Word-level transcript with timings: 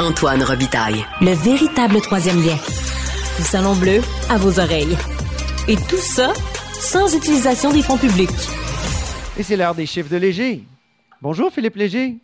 Antoine 0.00 0.42
Robitaille. 0.42 1.04
Le 1.20 1.30
véritable 1.30 2.00
troisième 2.00 2.38
lien. 2.38 2.56
Du 3.36 3.42
salon 3.42 3.76
bleu 3.76 4.00
à 4.28 4.36
vos 4.38 4.58
oreilles. 4.58 4.96
Et 5.68 5.76
tout 5.76 5.96
ça 5.96 6.32
sans 6.72 7.16
utilisation 7.16 7.72
des 7.72 7.80
fonds 7.80 7.96
publics. 7.96 8.28
Et 9.38 9.44
c'est 9.44 9.56
l'heure 9.56 9.76
des 9.76 9.86
chiffres 9.86 10.10
de 10.10 10.16
Léger. 10.16 10.64
Bonjour 11.22 11.52
Philippe 11.52 11.76
Léger. 11.76 12.16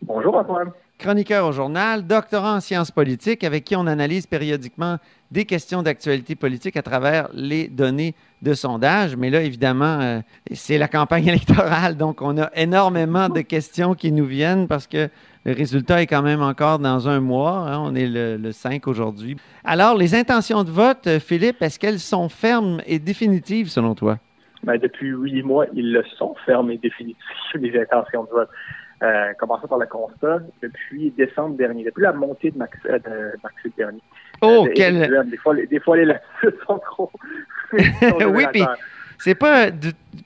Bonjour 0.00 0.36
Antoine. 0.36 0.70
Chroniqueur 0.98 1.46
au 1.46 1.52
journal, 1.52 2.06
doctorant 2.06 2.56
en 2.56 2.60
sciences 2.60 2.90
politiques, 2.90 3.44
avec 3.44 3.64
qui 3.64 3.76
on 3.76 3.86
analyse 3.86 4.26
périodiquement 4.26 4.96
des 5.30 5.44
questions 5.44 5.82
d'actualité 5.82 6.34
politique 6.34 6.78
à 6.78 6.82
travers 6.82 7.28
les 7.34 7.68
données 7.68 8.14
de 8.40 8.54
sondage. 8.54 9.16
Mais 9.16 9.28
là, 9.28 9.42
évidemment, 9.42 10.00
euh, 10.00 10.20
c'est 10.54 10.78
la 10.78 10.88
campagne 10.88 11.26
électorale, 11.26 11.98
donc 11.98 12.22
on 12.22 12.38
a 12.38 12.50
énormément 12.54 13.28
de 13.28 13.42
questions 13.42 13.94
qui 13.94 14.12
nous 14.12 14.24
viennent 14.24 14.66
parce 14.66 14.86
que 14.86 15.10
le 15.46 15.52
résultat 15.52 16.02
est 16.02 16.08
quand 16.08 16.22
même 16.22 16.42
encore 16.42 16.80
dans 16.80 17.08
un 17.08 17.20
mois. 17.20 17.68
Hein. 17.68 17.78
on 17.78 17.94
est 17.94 18.08
le, 18.08 18.50
5 18.50 18.88
aujourd'hui. 18.88 19.36
Alors, 19.64 19.96
les 19.96 20.16
intentions 20.16 20.64
de 20.64 20.70
vote, 20.70 21.08
Philippe, 21.20 21.62
est-ce 21.62 21.78
qu'elles 21.78 22.00
sont 22.00 22.28
fermes 22.28 22.82
et 22.84 22.98
définitives 22.98 23.68
selon 23.68 23.94
toi? 23.94 24.18
Ben, 24.64 24.76
depuis 24.76 25.08
huit 25.08 25.42
mois, 25.44 25.66
ils 25.72 25.92
le 25.92 26.02
sont 26.18 26.34
fermes 26.44 26.72
et 26.72 26.78
définitives, 26.78 27.22
les 27.54 27.80
intentions 27.80 28.24
de 28.24 28.30
vote. 28.30 28.48
Euh, 29.04 29.32
commençons 29.38 29.68
par 29.68 29.78
le 29.78 29.86
constat, 29.86 30.40
depuis 30.62 31.12
décembre 31.12 31.56
dernier, 31.56 31.84
depuis 31.84 32.02
la 32.02 32.12
montée 32.12 32.50
de 32.50 32.58
Max, 32.58 32.76
euh, 32.86 32.98
de 32.98 33.70
dernier. 33.76 34.00
Oh, 34.42 34.66
euh, 34.66 34.72
quel... 34.74 35.28
Des 35.30 35.36
fois, 35.36 35.54
les, 35.54 35.66
des 35.68 35.78
fois, 35.78 35.96
les 35.96 36.12
sont 36.66 36.78
trop... 36.78 37.10
oui, 37.72 38.46
puis 38.52 38.62
c'est 39.18 39.34
pas, 39.34 39.70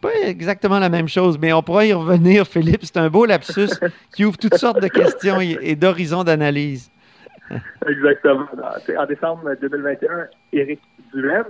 pas 0.00 0.14
exactement 0.24 0.78
la 0.78 0.88
même 0.88 1.08
chose, 1.08 1.38
mais 1.38 1.52
on 1.52 1.62
pourra 1.62 1.86
y 1.86 1.92
revenir, 1.92 2.46
Philippe. 2.46 2.82
C'est 2.82 2.96
un 2.96 3.08
beau 3.08 3.26
lapsus 3.26 3.70
qui 4.14 4.24
ouvre 4.24 4.38
toutes 4.38 4.56
sortes 4.56 4.80
de 4.80 4.88
questions 4.88 5.40
et, 5.40 5.76
d'horizons 5.76 6.24
d'analyse. 6.24 6.90
Exactement. 7.86 8.46
En 8.98 9.06
décembre 9.06 9.54
2021, 9.60 10.26
Éric 10.52 10.80
Duhem 11.12 11.44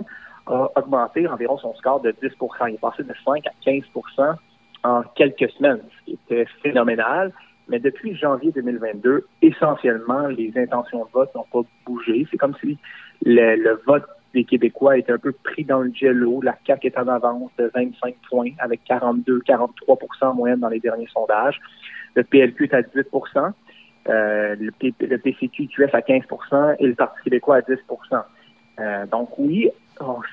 a 0.47 0.67
augmenté 0.75 1.27
environ 1.27 1.57
son 1.57 1.75
score 1.75 2.01
de 2.01 2.11
10% 2.11 2.69
Il 2.69 2.75
est 2.75 2.77
passé 2.79 3.03
de 3.03 3.13
5 3.23 3.45
à 3.45 3.51
15% 3.65 4.35
en 4.83 5.03
quelques 5.15 5.49
semaines, 5.51 5.81
ce 5.99 6.05
qui 6.05 6.19
était 6.25 6.45
phénoménal. 6.63 7.31
Mais 7.67 7.79
depuis 7.79 8.15
janvier 8.15 8.51
2022, 8.51 9.27
essentiellement, 9.41 10.27
les 10.27 10.51
intentions 10.57 11.05
de 11.05 11.11
vote 11.13 11.33
n'ont 11.35 11.45
pas 11.51 11.61
bougé. 11.85 12.27
C'est 12.29 12.37
comme 12.37 12.55
si 12.59 12.77
le, 13.23 13.79
vote 13.85 14.03
des 14.33 14.43
Québécois 14.45 14.97
était 14.97 15.11
un 15.11 15.17
peu 15.17 15.31
pris 15.31 15.65
dans 15.65 15.81
le 15.81 15.91
jello. 15.93 16.41
La 16.41 16.57
CAQ 16.65 16.87
est 16.87 16.97
en 16.97 17.07
avance 17.07 17.51
de 17.57 17.69
25 17.73 18.15
points 18.29 18.51
avec 18.59 18.81
42-43 18.89 20.25
en 20.25 20.33
moyenne 20.33 20.59
dans 20.59 20.69
les 20.69 20.79
derniers 20.79 21.07
sondages. 21.13 21.59
Le 22.15 22.23
PLQ 22.23 22.65
est 22.65 22.73
à 22.73 22.81
18 22.81 23.07
euh, 24.09 24.55
le, 24.59 24.71
PCQ-QS 25.17 25.93
à 25.93 25.99
15% 25.99 26.75
et 26.79 26.87
le 26.87 26.95
Parti 26.95 27.21
québécois 27.23 27.57
à 27.57 27.61
10% 27.61 27.77
euh, 28.79 29.05
Donc 29.05 29.37
oui, 29.37 29.69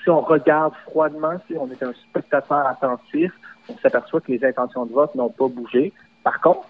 si 0.02 0.10
on 0.10 0.20
regarde 0.20 0.72
froidement, 0.86 1.36
si 1.46 1.56
on 1.58 1.70
est 1.70 1.82
un 1.82 1.92
spectateur 1.92 2.66
attentif, 2.66 3.30
on 3.68 3.76
s'aperçoit 3.78 4.20
que 4.20 4.32
les 4.32 4.44
intentions 4.44 4.86
de 4.86 4.92
vote 4.92 5.14
n'ont 5.14 5.28
pas 5.28 5.48
bougé. 5.48 5.92
Par 6.22 6.40
contre, 6.40 6.66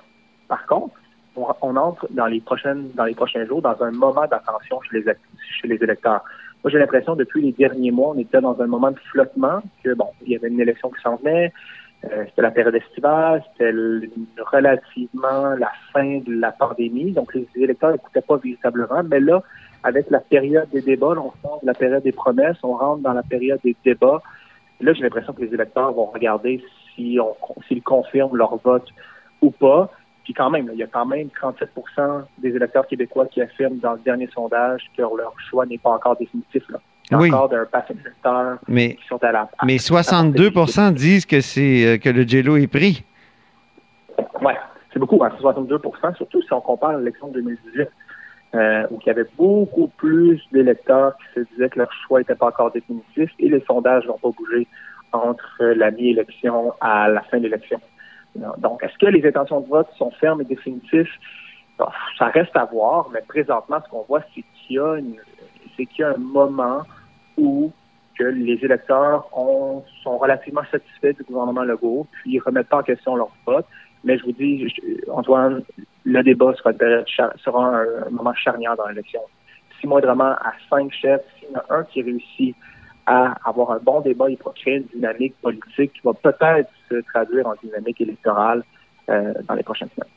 par 0.48 0.66
contre, 0.66 0.94
on, 1.36 1.76
entre 1.76 2.08
dans 2.10 2.26
les 2.26 2.40
prochaines, 2.40 2.90
dans 2.94 3.04
les 3.04 3.14
prochains 3.14 3.44
jours 3.46 3.62
dans 3.62 3.80
un 3.80 3.92
moment 3.92 4.26
d'attention 4.26 4.80
chez 4.82 5.00
les, 5.00 5.12
chez 5.60 5.68
les 5.68 5.76
électeurs. 5.76 6.24
Moi, 6.64 6.70
j'ai 6.70 6.78
l'impression 6.78 7.14
depuis 7.14 7.42
les 7.42 7.52
derniers 7.52 7.90
mois, 7.90 8.12
on 8.14 8.18
était 8.18 8.40
dans 8.40 8.60
un 8.60 8.66
moment 8.66 8.90
de 8.90 8.98
flottement, 9.10 9.60
que 9.84 9.94
bon, 9.94 10.08
il 10.22 10.32
y 10.32 10.36
avait 10.36 10.48
une 10.48 10.60
élection 10.60 10.90
qui 10.90 11.00
s'en 11.02 11.16
venait, 11.16 11.52
euh, 12.04 12.24
c'était 12.26 12.42
la 12.42 12.50
période 12.50 12.74
estivale, 12.74 13.42
c'était 13.52 13.72
relativement 14.52 15.54
la 15.58 15.70
fin 15.92 16.18
de 16.18 16.32
la 16.32 16.52
pandémie, 16.52 17.12
donc 17.12 17.34
les 17.34 17.46
électeurs 17.56 17.92
n'écoutaient 17.92 18.22
pas 18.22 18.36
véritablement, 18.36 19.02
mais 19.04 19.20
là, 19.20 19.42
avec 19.82 20.10
la 20.10 20.20
période 20.20 20.68
des 20.70 20.82
débats, 20.82 21.14
on 21.16 21.32
sort 21.42 21.60
de 21.62 21.66
la 21.66 21.74
période 21.74 22.02
des 22.02 22.12
promesses, 22.12 22.56
on 22.62 22.74
rentre 22.74 23.02
dans 23.02 23.12
la 23.12 23.22
période 23.22 23.60
des 23.62 23.76
débats. 23.84 24.20
Là, 24.80 24.92
j'ai 24.92 25.02
l'impression 25.02 25.32
que 25.32 25.42
les 25.42 25.54
électeurs 25.54 25.92
vont 25.92 26.06
regarder 26.06 26.62
si 26.94 27.18
s'ils 27.66 27.82
confirment 27.82 28.36
leur 28.36 28.56
vote 28.56 28.88
ou 29.40 29.50
pas. 29.50 29.90
Puis 30.28 30.34
quand 30.34 30.50
même, 30.50 30.68
il 30.74 30.78
y 30.78 30.82
a 30.82 30.86
quand 30.86 31.06
même 31.06 31.30
37 31.30 31.70
des 32.36 32.50
électeurs 32.50 32.86
québécois 32.86 33.24
qui 33.24 33.40
affirment 33.40 33.78
dans 33.78 33.94
le 33.94 34.00
dernier 34.00 34.28
sondage 34.34 34.82
que 34.94 35.00
leur 35.00 35.32
choix 35.48 35.64
n'est 35.64 35.78
pas 35.78 35.88
encore 35.88 36.16
définitif. 36.18 36.62
Là. 36.68 36.78
Il 37.10 37.12
y 37.12 37.14
a 37.14 37.34
encore 37.34 37.48
d'un 37.48 37.64
passé 37.64 37.94
électeurs 37.98 38.58
mais, 38.68 38.96
qui 38.96 39.06
sont 39.06 39.24
à 39.24 39.32
la 39.32 39.48
Mais 39.64 39.78
62 39.78 40.50
disent 40.92 41.24
que 41.24 41.40
c'est 41.40 41.86
euh, 41.86 41.96
que 41.96 42.10
le 42.10 42.28
Jello 42.28 42.58
est 42.58 42.66
pris. 42.66 43.02
Oui, 44.42 44.52
c'est 44.92 44.98
beaucoup, 44.98 45.24
hein, 45.24 45.30
62% 45.40 46.16
surtout 46.16 46.42
si 46.42 46.52
on 46.52 46.60
compare 46.60 46.98
l'élection 46.98 47.28
de 47.28 47.40
2018 47.40 47.88
euh, 48.54 48.86
où 48.90 48.98
il 49.00 49.06
y 49.06 49.10
avait 49.10 49.30
beaucoup 49.38 49.88
plus 49.96 50.42
d'électeurs 50.52 51.14
qui 51.16 51.40
se 51.40 51.46
disaient 51.54 51.70
que 51.70 51.78
leur 51.78 51.92
choix 52.06 52.18
n'était 52.18 52.34
pas 52.34 52.48
encore 52.48 52.70
définitif 52.70 53.30
et 53.38 53.48
les 53.48 53.64
sondages 53.64 54.06
n'ont 54.06 54.18
pas 54.18 54.28
bougé 54.28 54.66
entre 55.12 55.64
la 55.64 55.90
mi-élection 55.90 56.74
à 56.82 57.08
la 57.08 57.22
fin 57.22 57.38
de 57.38 57.44
l'élection. 57.44 57.80
Donc, 58.58 58.82
est-ce 58.82 58.96
que 58.98 59.06
les 59.06 59.26
intentions 59.26 59.60
de 59.60 59.68
vote 59.68 59.88
sont 59.96 60.10
fermes 60.12 60.40
et 60.40 60.44
définitives? 60.44 61.08
ça 62.18 62.26
reste 62.26 62.56
à 62.56 62.64
voir, 62.64 63.08
mais 63.12 63.20
présentement, 63.26 63.78
ce 63.84 63.88
qu'on 63.88 64.02
voit, 64.02 64.22
c'est 64.34 64.42
qu'il 64.66 64.76
y 64.76 66.02
a 66.02 66.08
un 66.08 66.16
moment 66.16 66.82
où 67.36 67.72
que 68.18 68.24
les 68.24 68.58
électeurs 68.64 69.28
ont, 69.32 69.84
sont 70.02 70.18
relativement 70.18 70.64
satisfaits 70.72 71.12
du 71.12 71.22
gouvernement 71.22 71.62
Legault, 71.62 72.06
puis 72.10 72.32
ils 72.32 72.40
remettent 72.40 72.68
pas 72.68 72.78
en 72.78 72.82
question 72.82 73.14
leur 73.14 73.30
vote. 73.46 73.66
Mais 74.04 74.18
je 74.18 74.24
vous 74.24 74.32
dis, 74.32 74.72
Antoine, 75.10 75.62
le 76.04 76.22
débat 76.22 76.52
sera, 76.54 76.72
sera 77.36 77.76
un, 77.76 78.10
moment 78.10 78.34
charnière 78.34 78.76
dans 78.76 78.86
l'élection. 78.88 79.20
Si 79.80 79.86
moindrement 79.86 80.32
à 80.32 80.52
cinq 80.68 80.92
chefs, 80.92 81.22
s'il 81.38 81.50
y 81.50 81.56
en 81.56 81.60
a 81.60 81.78
un 81.78 81.84
qui 81.84 82.02
réussit 82.02 82.56
à 83.08 83.38
avoir 83.48 83.70
un 83.70 83.78
bon 83.82 84.02
débat, 84.02 84.28
il 84.28 84.36
créer 84.36 84.76
une 84.76 84.84
dynamique 84.94 85.34
politique 85.40 85.94
qui 85.94 86.00
va 86.04 86.12
peut-être 86.12 86.68
se 86.90 86.96
traduire 87.12 87.46
en 87.46 87.54
dynamique 87.62 88.00
électorale 88.02 88.62
euh, 89.08 89.32
dans 89.48 89.54
les 89.54 89.62
prochaines 89.62 89.88
semaines. 89.96 90.12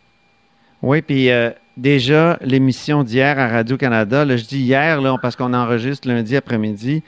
Oui, 0.82 1.02
puis 1.02 1.32
euh, 1.32 1.52
déjà, 1.78 2.38
l'émission 2.42 3.04
d'hier 3.04 3.40
à 3.40 3.48
Radio-Canada, 3.48 4.26
je 4.36 4.44
dis 4.44 4.60
hier 4.60 5.00
là, 5.00 5.16
parce 5.22 5.38
qu'on 5.38 5.54
enregistre 5.54 6.06
lundi 6.10 6.36
après-midi, 6.36 7.02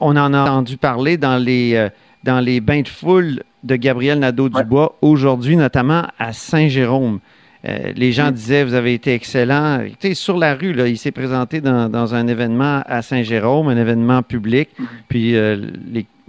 on 0.00 0.16
en 0.16 0.34
a 0.34 0.42
entendu 0.42 0.76
parler 0.76 1.16
dans 1.16 1.42
les, 1.42 1.76
euh, 1.76 1.88
dans 2.24 2.40
les 2.40 2.60
bains 2.60 2.82
de 2.82 2.88
foule 2.88 3.42
de 3.62 3.76
Gabriel 3.76 4.18
Nadeau-Dubois 4.18 4.96
aujourd'hui, 5.00 5.56
notamment 5.56 6.02
à 6.18 6.34
Saint-Jérôme. 6.34 7.20
Euh, 7.64 7.92
les 7.94 8.12
gens 8.12 8.30
disaient, 8.30 8.64
vous 8.64 8.74
avez 8.74 8.94
été 8.94 9.14
excellent. 9.14 9.80
Écoutez, 9.80 10.14
sur 10.14 10.36
la 10.36 10.54
rue, 10.54 10.72
là, 10.72 10.88
il 10.88 10.98
s'est 10.98 11.12
présenté 11.12 11.60
dans, 11.60 12.14
un 12.14 12.26
événement 12.26 12.82
à 12.86 13.02
Saint-Jérôme, 13.02 13.68
un 13.68 13.76
événement 13.76 14.22
public. 14.22 14.70
Mm-hmm. 14.78 14.86
Puis 15.08 15.36
euh, 15.36 15.56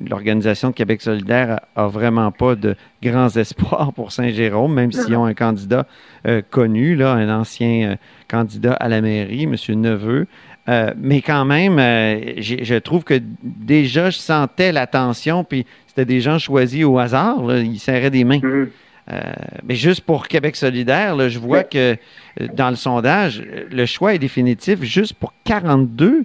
l'organisation 0.07 0.69
de 0.69 0.75
Québec 0.75 1.01
solidaire 1.01 1.59
a, 1.75 1.88
vraiment 1.88 2.31
pas 2.31 2.55
de 2.55 2.75
grands 3.01 3.29
espoirs 3.35 3.93
pour 3.93 4.11
Saint-Jérôme, 4.11 4.73
même 4.73 4.91
s'ils 4.91 5.16
ont 5.16 5.25
un 5.25 5.33
candidat 5.33 5.88
euh, 6.27 6.41
connu, 6.47 6.95
là, 6.95 7.13
un 7.13 7.29
ancien 7.29 7.97
candidat 8.27 8.73
à 8.73 8.88
la 8.88 9.01
mairie, 9.01 9.43
M. 9.43 9.55
Neveu. 9.69 10.27
mais 10.67 11.22
quand 11.22 11.45
même, 11.45 11.77
je 11.77 12.77
trouve 12.77 13.03
que 13.03 13.19
déjà, 13.43 14.11
je 14.11 14.17
sentais 14.17 14.72
la 14.72 14.85
tension, 14.85 15.43
puis 15.43 15.66
c'était 15.88 16.05
des 16.05 16.22
gens 16.22 16.38
choisis 16.38 16.83
au 16.85 16.99
hasard. 16.99 17.39
ils 17.57 17.79
serraient 17.79 18.11
des 18.11 18.23
mains. 18.23 18.39
Mm-hmm. 18.39 18.67
Euh, 19.12 19.22
mais 19.64 19.75
juste 19.75 20.02
pour 20.02 20.28
Québec 20.28 20.56
solidaire, 20.56 21.30
je 21.30 21.38
vois 21.38 21.64
que 21.64 21.94
euh, 22.40 22.47
dans 22.53 22.69
le 22.69 22.75
sondage, 22.75 23.41
le 23.41 23.86
choix 23.86 24.14
est 24.14 24.19
définitif 24.19 24.81
juste 24.84 25.14
pour 25.16 25.34
42 25.44 26.24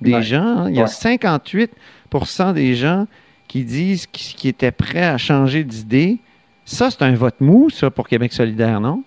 des 0.00 0.22
gens. 0.22 0.42
Hein. 0.42 0.68
Il 0.68 0.76
y 0.76 0.82
a 0.82 0.86
58% 0.86 2.52
des 2.52 2.74
gens 2.74 3.06
qui 3.48 3.64
disent 3.64 4.06
qu'ils 4.06 4.50
étaient 4.50 4.70
prêts 4.70 5.04
à 5.04 5.18
changer 5.18 5.64
d'idée. 5.64 6.18
Ça, 6.64 6.90
c'est 6.90 7.02
un 7.02 7.14
vote 7.14 7.40
mou, 7.40 7.70
ça, 7.70 7.90
pour 7.90 8.06
Québec 8.06 8.32
solidaire, 8.32 8.80
non? 8.80 9.02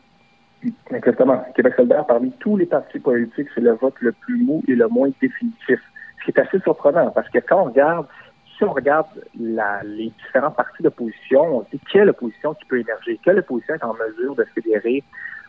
Exactement. 0.91 1.43
Québec 1.55 1.73
solidaire, 1.75 2.05
parmi 2.05 2.31
tous 2.39 2.57
les 2.57 2.65
partis 2.65 2.99
politiques, 2.99 3.47
c'est 3.53 3.61
le 3.61 3.73
vote 3.73 3.95
le 3.99 4.11
plus 4.11 4.37
mou 4.43 4.63
et 4.67 4.75
le 4.75 4.87
moins 4.87 5.09
définitif. 5.21 5.79
Ce 6.19 6.25
qui 6.25 6.31
est 6.31 6.39
assez 6.39 6.59
surprenant, 6.61 7.11
parce 7.11 7.29
que 7.29 7.37
quand 7.39 7.61
on 7.61 7.65
regarde 7.65 8.07
si 8.57 8.63
on 8.63 8.73
regarde 8.73 9.07
les 9.37 10.11
différents 10.23 10.51
partis 10.51 10.83
d'opposition, 10.83 11.57
on 11.57 11.61
dit 11.71 11.79
quelle 11.91 12.09
opposition 12.09 12.53
qui 12.53 12.65
peut 12.65 12.79
émerger, 12.79 13.19
quelle 13.23 13.39
opposition 13.39 13.75
est 13.75 13.83
en 13.83 13.93
mesure 13.93 14.35
de 14.35 14.45
fédérer 14.55 15.03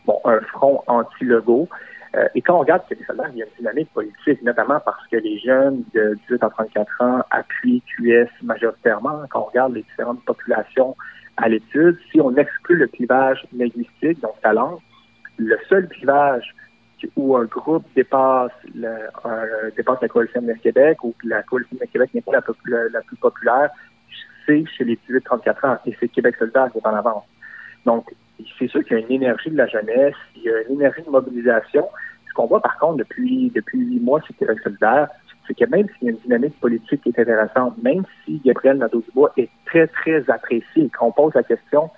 bon, 0.05 0.19
un 0.25 0.39
front 0.41 0.83
anti-logo. 0.87 1.67
Euh, 2.15 2.27
et 2.35 2.41
quand 2.41 2.55
on 2.55 2.59
regarde 2.59 2.83
il 2.91 2.97
y 2.99 3.41
a 3.41 3.45
une 3.45 3.51
dynamique 3.57 3.91
politique, 3.93 4.41
notamment 4.41 4.79
parce 4.79 5.05
que 5.07 5.17
les 5.17 5.39
jeunes 5.39 5.83
de 5.93 6.17
18 6.29 6.43
à 6.43 6.49
34 6.49 7.01
ans 7.01 7.21
appuient 7.31 7.83
QS 7.97 8.29
majoritairement. 8.43 9.23
Quand 9.29 9.41
on 9.41 9.45
regarde 9.45 9.73
les 9.73 9.83
différentes 9.83 10.23
populations 10.25 10.95
à 11.37 11.49
l'étude, 11.49 11.97
si 12.11 12.19
on 12.21 12.35
exclut 12.35 12.77
le 12.77 12.87
clivage 12.87 13.45
linguistique, 13.53 14.19
donc 14.21 14.35
la 14.43 14.53
langue, 14.53 14.79
le 15.37 15.57
seul 15.69 15.87
clivage 15.89 16.55
où 17.15 17.35
un 17.35 17.45
groupe 17.45 17.85
dépasse, 17.95 18.51
dépasse 19.75 20.01
la 20.01 20.07
coalition 20.07 20.41
de 20.41 20.53
Québec 20.53 21.03
ou 21.03 21.13
que 21.21 21.27
la 21.27 21.43
coalition 21.43 21.77
de 21.79 21.85
Québec 21.85 22.09
n'est 22.13 22.21
pas 22.21 22.31
la, 22.33 23.01
plus 23.01 23.17
populaire, 23.17 23.69
c'est 24.45 24.65
chez 24.65 24.83
les 24.83 24.97
18-34 25.09 25.67
ans 25.67 25.77
et 25.85 25.95
c'est 25.99 26.07
Québec 26.07 26.35
solidaire 26.37 26.69
qui 26.71 26.79
est 26.79 26.87
en 26.87 26.95
avance. 26.95 27.23
Donc, 27.85 28.13
c'est 28.57 28.67
sûr 28.67 28.83
qu'il 28.83 28.97
y 28.97 29.01
a 29.01 29.05
une 29.05 29.11
énergie 29.11 29.49
de 29.49 29.57
la 29.57 29.67
jeunesse, 29.67 30.15
il 30.35 30.43
y 30.43 30.49
a 30.49 30.61
une 30.69 30.75
énergie 30.75 31.01
de 31.03 31.09
mobilisation. 31.09 31.87
qu'on 32.35 32.45
voit 32.45 32.61
par 32.61 32.77
contre 32.77 32.97
depuis 32.97 33.51
depuis 33.53 33.79
huit 33.79 33.99
mois 33.99 34.21
chez 34.21 34.33
Québec 34.33 34.59
solidaire, 34.63 35.09
c'est 35.47 35.53
que 35.53 35.65
même 35.69 35.87
s'il 35.97 36.07
y 36.07 36.09
a 36.09 36.11
une 36.11 36.19
dynamique 36.19 36.59
politique 36.59 37.01
qui 37.01 37.09
est 37.09 37.19
intéressante, 37.19 37.81
même 37.81 38.03
si 38.25 38.41
Gabriel 38.43 38.77
Nadeau-Dubois 38.77 39.33
est 39.37 39.49
très, 39.65 39.87
très 39.87 40.29
apprécié 40.29 40.83
et 40.85 40.89
qu'on 40.89 41.11
pose 41.11 41.33
la 41.35 41.43
question 41.43 41.89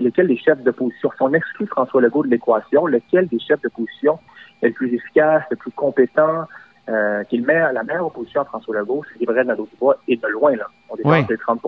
lesquels 0.00 0.26
des 0.26 0.36
chefs 0.36 0.62
d'opposition, 0.62 1.10
si 1.16 1.22
on 1.22 1.32
exclut 1.32 1.66
François 1.66 2.00
Legault 2.00 2.24
de 2.24 2.28
l'équation, 2.28 2.86
lequel 2.86 3.28
des 3.28 3.38
chefs 3.38 3.60
d'opposition 3.62 4.14
est 4.14 4.33
le 4.62 4.72
plus 4.72 4.94
efficace, 4.94 5.42
le 5.50 5.56
plus 5.56 5.70
compétent, 5.72 6.46
euh, 6.88 7.24
qui 7.24 7.38
le 7.38 7.46
met 7.46 7.54
à 7.54 7.72
la 7.72 7.82
meilleure 7.82 8.06
opposition 8.06 8.42
à 8.42 8.44
François 8.44 8.76
Legault, 8.76 9.04
c'est 9.10 9.20
Gabriel 9.20 9.46
Nadeau-Dubois, 9.46 9.96
et 10.06 10.16
de 10.16 10.28
loin, 10.28 10.54
là. 10.54 10.66
On 10.90 10.96
dépasse 10.96 11.28
les 11.28 11.36
30% 11.36 11.60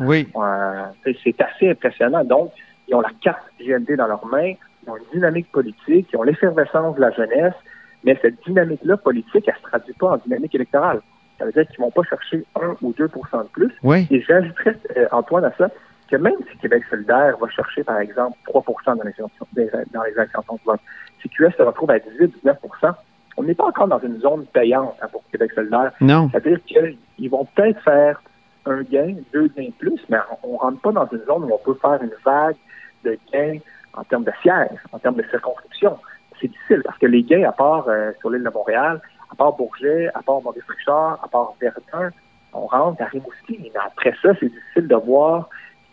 Oui. 0.00 0.28
Euh, 0.34 1.12
c'est 1.22 1.40
assez 1.40 1.70
impressionnant. 1.70 2.24
Donc, 2.24 2.50
ils 2.88 2.94
ont 2.94 3.00
la 3.00 3.12
carte 3.22 3.44
GND 3.60 3.96
dans 3.96 4.06
leurs 4.06 4.26
mains, 4.26 4.54
ils 4.82 4.90
ont 4.90 4.96
une 4.96 5.04
dynamique 5.12 5.50
politique, 5.52 6.08
ils 6.12 6.16
ont 6.16 6.22
l'effervescence 6.22 6.96
de 6.96 7.00
la 7.00 7.10
jeunesse, 7.12 7.54
mais 8.02 8.18
cette 8.20 8.42
dynamique-là 8.44 8.96
politique, 8.96 9.44
elle 9.46 9.54
ne 9.54 9.58
se 9.58 9.62
traduit 9.62 9.94
pas 9.94 10.10
en 10.10 10.16
dynamique 10.18 10.54
électorale. 10.54 11.00
Ça 11.38 11.44
veut 11.44 11.52
dire 11.52 11.66
qu'ils 11.68 11.80
ne 11.80 11.86
vont 11.86 11.90
pas 11.90 12.02
chercher 12.02 12.44
1 12.60 12.76
ou 12.82 12.92
2% 12.92 13.42
de 13.42 13.48
plus. 13.48 13.72
Oui. 13.82 14.06
Et 14.10 14.20
j'ajouterais, 14.22 14.76
euh, 14.96 15.06
Antoine, 15.10 15.44
à 15.44 15.52
ça, 15.56 15.70
que 16.08 16.16
même 16.16 16.36
si 16.50 16.58
Québec 16.58 16.84
solidaire 16.90 17.36
va 17.38 17.48
chercher, 17.48 17.84
par 17.84 17.98
exemple, 17.98 18.36
3 18.46 18.64
dans 18.86 18.94
les, 19.04 19.70
dans 19.92 20.02
les 20.02 20.18
intentions 20.18 20.54
de 20.54 20.60
vote, 20.64 20.80
si 21.22 21.28
QS 21.28 21.56
se 21.56 21.62
retrouve 21.62 21.90
à 21.90 21.98
18-19% 21.98 22.94
on 23.36 23.42
n'est 23.42 23.54
pas 23.54 23.64
encore 23.64 23.88
dans 23.88 23.98
une 23.98 24.20
zone 24.20 24.46
payante 24.46 24.94
hein, 25.02 25.08
pour 25.10 25.24
Québec 25.32 25.50
solidaire. 25.56 25.90
Non. 26.00 26.30
C'est-à-dire 26.30 26.60
qu'ils 26.66 27.30
vont 27.30 27.44
peut-être 27.46 27.82
faire 27.82 28.22
un 28.64 28.82
gain, 28.82 29.16
deux 29.32 29.48
gains 29.48 29.70
plus, 29.76 30.00
mais 30.08 30.18
on 30.44 30.52
ne 30.52 30.58
rentre 30.58 30.80
pas 30.80 30.92
dans 30.92 31.08
une 31.10 31.24
zone 31.24 31.42
où 31.42 31.52
on 31.52 31.58
peut 31.58 31.76
faire 31.82 32.00
une 32.00 32.14
vague 32.24 32.54
de 33.02 33.18
gains 33.32 33.58
en 33.94 34.04
termes 34.04 34.22
de 34.22 34.32
sièges, 34.40 34.78
en 34.92 35.00
termes 35.00 35.16
de 35.16 35.24
circonscription 35.30 35.98
c'est 36.40 36.48
difficile 36.48 36.82
parce 36.84 36.98
que 36.98 37.06
les 37.06 37.22
gains, 37.22 37.48
à 37.48 37.52
part 37.52 37.88
euh, 37.88 38.12
sur 38.20 38.30
l'île 38.30 38.44
de 38.44 38.50
Montréal, 38.50 39.00
à 39.30 39.34
part 39.34 39.52
Bourget, 39.54 40.08
à 40.14 40.22
part 40.22 40.42
Maurice 40.42 40.64
Richard, 40.68 41.18
à 41.22 41.28
part 41.28 41.54
Verdun, 41.60 42.10
on 42.52 42.66
rentre 42.66 43.02
à 43.02 43.06
Rimouski. 43.06 43.58
Mais 43.60 43.80
après 43.84 44.14
ça, 44.22 44.30
c'est 44.38 44.48
difficile 44.48 44.88
de 44.88 44.94
voir 44.96 45.48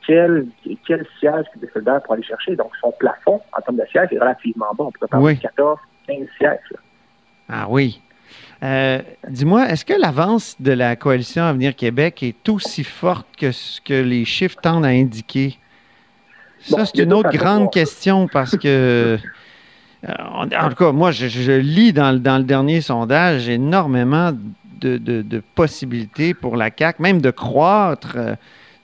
quel, 0.06 0.48
quel 0.86 1.06
siège 1.20 1.46
que 1.54 1.60
des 1.60 1.70
soldats 1.72 2.00
pour 2.00 2.14
aller 2.14 2.24
chercher. 2.24 2.56
Donc, 2.56 2.72
son 2.82 2.92
plafond 2.92 3.42
en 3.58 3.62
termes 3.62 3.78
de 3.78 3.86
sièges 3.92 4.10
est 4.12 4.20
relativement 4.20 4.68
bas. 4.78 4.86
On 4.86 4.92
peut 4.92 5.08
parler 5.08 5.36
de 5.36 5.42
14, 5.42 5.80
15 6.08 6.18
sièges. 6.38 6.74
Ah 7.50 7.68
oui. 7.70 8.02
Euh, 8.64 9.02
dis-moi, 9.28 9.68
est-ce 9.70 9.84
que 9.86 9.94
l'avance 9.94 10.56
de 10.62 10.72
la 10.72 10.96
coalition 10.96 11.44
Avenir 11.44 11.76
Québec 11.76 12.22
est 12.24 12.48
aussi 12.48 12.84
forte 12.84 13.28
que 13.38 13.52
ce 13.52 13.82
que 13.82 13.94
les 13.94 14.26
chiffres 14.26 14.58
tendent 14.62 14.86
à 14.86 14.90
indiquer? 14.90 15.58
Ça, 16.60 16.86
c'est 16.86 17.00
une 17.00 17.14
autre 17.14 17.32
grande 17.32 17.72
question 17.72 18.28
parce 18.28 18.56
que 18.56 19.18
Euh, 20.08 20.14
en 20.34 20.70
tout 20.70 20.76
cas, 20.76 20.92
moi, 20.92 21.12
je, 21.12 21.60
lis 21.60 21.94
dans, 21.94 22.12
le 22.12 22.44
dernier 22.44 22.82
sondage 22.82 23.50
énormément 23.50 24.32
de, 24.80 25.44
possibilités 25.54 26.34
pour 26.34 26.56
la 26.56 26.70
CAQ, 26.76 27.02
même 27.02 27.22
de 27.22 27.32
croître. 27.32 28.18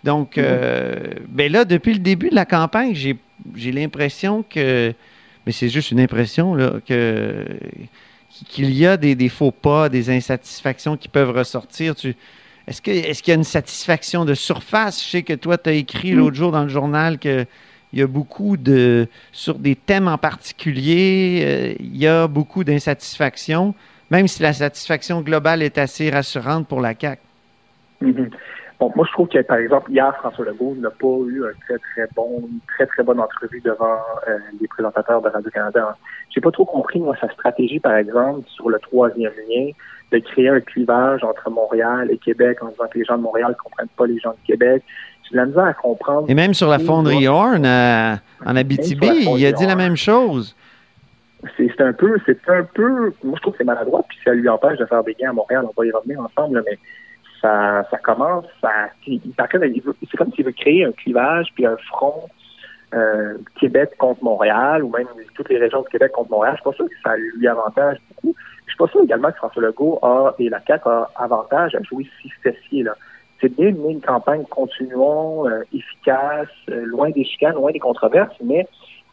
Donc, 0.08 0.38
euh, 0.38 1.04
ben 1.28 1.52
là, 1.52 1.66
depuis 1.66 1.92
le 1.92 2.00
début 2.00 2.30
de 2.30 2.36
la 2.36 2.46
campagne, 2.46 2.96
j'ai 2.96 3.72
l'impression 3.74 4.42
que, 4.42 4.94
mais 5.46 5.52
c'est 5.52 5.68
juste 5.68 5.92
une 5.92 6.00
impression, 6.00 6.56
là, 6.56 6.76
que 6.88 7.46
qu'il 8.48 8.72
y 8.72 8.86
a 8.86 8.96
des, 8.96 9.28
faux 9.28 9.52
pas, 9.52 9.90
des 9.90 10.10
insatisfactions 10.10 10.96
qui 10.96 11.10
peuvent 11.10 11.32
ressortir. 11.32 11.94
Est-ce 12.68 12.82
qu'il 12.82 12.94
est 12.96 13.28
y 13.28 13.32
a 13.32 13.34
une 13.34 13.44
satisfaction 13.44 14.24
de 14.24 14.34
surface? 14.34 15.04
Je 15.04 15.10
sais 15.10 15.24
que 15.24 15.34
toi, 15.34 15.58
tu 15.58 15.72
as 15.72 15.74
écrit 15.74 16.14
mm. 16.14 16.18
l'autre 16.20 16.38
jour 16.38 16.54
dans 16.54 16.64
le 16.64 16.70
journal 16.70 17.20
que 17.20 17.46
il 17.92 18.00
y 18.00 18.02
a 18.02 18.08
beaucoup 18.08 18.56
de. 18.56 19.10
Sur 19.34 19.60
des 19.60 19.76
thèmes 19.76 20.08
en 20.08 20.18
particulier, 20.18 21.42
euh, 21.44 21.76
il 21.82 21.98
y 21.98 22.08
a 22.08 22.30
beaucoup 22.30 22.64
d'insatisfaction, 22.64 23.76
même 24.10 24.30
si 24.30 24.42
la 24.42 24.54
satisfaction 24.54 25.20
globale 25.20 25.62
est 25.64 25.78
assez 25.78 26.10
rassurante 26.10 26.66
pour 26.66 26.80
la 26.80 26.94
CAQ. 26.98 27.22
Bon, 28.80 28.92
moi, 28.96 29.06
je 29.08 29.12
trouve 29.12 29.28
que, 29.28 29.42
par 29.42 29.58
exemple, 29.58 29.92
hier, 29.92 30.16
François 30.18 30.46
Legault 30.46 30.76
n'a 30.76 30.92
pas 30.92 31.18
eu 31.28 31.44
un 31.44 31.54
très, 31.66 31.78
très 31.80 32.08
bon, 32.16 32.42
une 32.42 32.60
très, 32.76 32.86
très 32.86 33.04
bonne 33.04 33.20
entrevue 33.20 33.60
devant 33.62 33.98
euh, 34.28 34.38
les 34.62 34.68
présentateurs 34.68 35.20
de 35.22 35.30
Radio-Canada. 35.30 35.98
J'ai 36.30 36.42
pas 36.42 36.52
trop 36.52 36.66
compris, 36.66 37.00
moi, 37.00 37.16
sa 37.20 37.28
stratégie, 37.30 37.80
par 37.80 37.96
exemple, 37.96 38.48
sur 38.48 38.70
le 38.70 38.78
troisième 38.78 39.32
lien, 39.50 39.72
de 40.12 40.20
créer 40.20 40.50
un 40.50 40.62
clivage 40.62 41.24
entre 41.24 41.50
Montréal 41.50 42.10
et 42.12 42.18
Québec 42.18 42.60
en 42.62 42.68
disant 42.68 42.86
que 42.92 43.00
les 43.00 43.06
gens 43.06 43.18
de 43.18 43.24
Montréal 43.24 43.50
ne 43.50 43.56
comprennent 43.56 43.88
pas 43.98 44.06
les 44.06 44.20
gens 44.20 44.32
de 44.32 44.46
Québec. 44.46 44.84
J'ai 45.24 45.32
de 45.32 45.38
la 45.38 45.46
misère 45.48 45.66
à 45.66 45.74
comprendre. 45.74 46.30
Et 46.30 46.36
même 46.36 46.54
sur 46.54 46.70
la 46.70 46.80
fonderie 46.80 47.28
Horn, 47.28 47.66
euh, 47.66 48.16
en 48.46 48.56
Abitibi, 48.56 49.26
il 49.38 49.46
a 49.46 49.52
dit 49.52 49.66
la 49.66 49.76
même 49.76 49.98
chose. 49.98 50.56
C'est 51.58 51.82
un 51.82 51.94
peu, 51.94 52.18
c'est 52.26 52.40
un 52.48 52.64
peu, 52.64 53.14
moi 53.24 53.36
je 53.36 53.42
trouve 53.42 53.54
que 53.54 53.60
c'est 53.60 53.64
maladroit, 53.64 54.04
puis 54.08 54.18
ça 54.24 54.34
lui 54.34 54.50
empêche 54.50 54.78
de 54.80 54.86
faire 54.86 55.04
des 55.04 55.14
gains 55.14 55.30
à 55.30 55.34
Montréal. 55.34 55.66
On 55.66 55.80
va 55.80 55.86
y 55.86 55.92
revenir 55.92 56.20
ensemble, 56.20 56.64
mais 56.66 56.78
ça, 57.48 57.84
ça 57.90 57.98
commence 57.98 58.46
à. 58.64 58.90
C'est 59.06 60.18
comme 60.18 60.32
s'il 60.34 60.46
veut 60.46 60.52
créer 60.52 60.86
un 60.86 60.92
clivage 60.92 61.48
puis 61.56 61.66
un 61.66 61.78
front 61.90 62.24
euh, 62.94 63.38
Québec 63.60 63.92
contre 63.98 64.24
Montréal, 64.24 64.84
ou 64.84 64.90
même 64.90 65.08
toutes 65.36 65.50
les 65.50 65.58
régions 65.58 65.82
de 65.82 65.88
Québec 65.88 66.12
contre 66.12 66.32
Montréal. 66.32 66.56
Je 66.56 66.62
suis 66.62 66.70
pas 66.70 66.76
sûr 66.76 66.86
que 66.86 67.02
ça 67.04 67.16
lui 67.36 67.48
avantage 67.48 67.98
beaucoup. 68.10 68.36
Je 68.66 68.72
suis 68.72 68.78
pas 68.78 68.88
sûr 68.88 69.04
également 69.04 69.32
que 69.32 69.38
François 69.38 69.64
Legault 69.64 70.00
a, 70.02 70.34
et 70.40 70.50
la 70.50 70.62
CAQ 70.66 70.88
a 70.88 71.10
avantage 71.16 71.76
à 71.76 71.82
jouer 71.84 72.08
si 72.22 72.30
fessier, 72.42 72.84
là 72.84 72.94
c'est 73.40 73.56
bien 73.56 73.72
de 73.72 73.90
une 73.90 74.02
campagne 74.02 74.44
continuons, 74.50 75.48
euh, 75.48 75.62
efficace, 75.74 76.48
euh, 76.70 76.86
loin 76.86 77.10
des 77.10 77.24
chicanes, 77.24 77.54
loin 77.56 77.72
des 77.72 77.80
controverses, 77.80 78.36
mais 78.44 78.68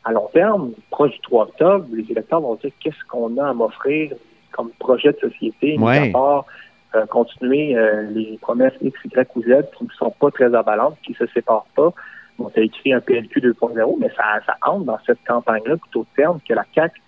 à 0.04 0.12
long 0.12 0.28
terme, 0.32 0.72
proche 0.90 1.12
du 1.12 1.20
3 1.20 1.44
octobre, 1.44 1.86
les 1.92 2.10
électeurs 2.10 2.40
vont 2.40 2.54
dire 2.56 2.70
qu'est-ce 2.80 3.04
qu'on 3.08 3.36
a 3.38 3.50
à 3.50 3.52
m'offrir 3.52 4.12
comme 4.52 4.70
projet 4.78 5.12
de 5.12 5.30
société, 5.30 5.76
ouais. 5.78 6.08
à 6.08 6.12
part 6.12 6.46
euh, 6.94 7.06
continuer 7.06 7.76
les 8.10 8.38
promesses 8.40 8.74
X, 8.80 8.98
Y 9.04 9.28
ou 9.36 9.42
Z 9.42 9.64
qui 9.76 9.84
ne 9.84 9.90
sont 9.90 10.10
pas 10.10 10.30
très 10.30 10.54
abalantes, 10.54 10.96
qui 11.02 11.12
ne 11.12 11.26
se 11.26 11.32
séparent 11.32 11.66
pas. 11.74 11.92
On 12.38 12.48
a 12.48 12.60
écrit 12.60 12.92
un 12.92 13.00
PLQ 13.00 13.40
2.0, 13.40 13.96
mais 14.00 14.10
ça, 14.16 14.40
entre 14.66 14.84
dans 14.84 14.98
cette 15.06 15.22
campagne-là 15.26 15.76
plutôt 15.76 16.06
terme 16.16 16.40
que 16.46 16.54
la 16.54 16.64
CAQ 16.74 17.00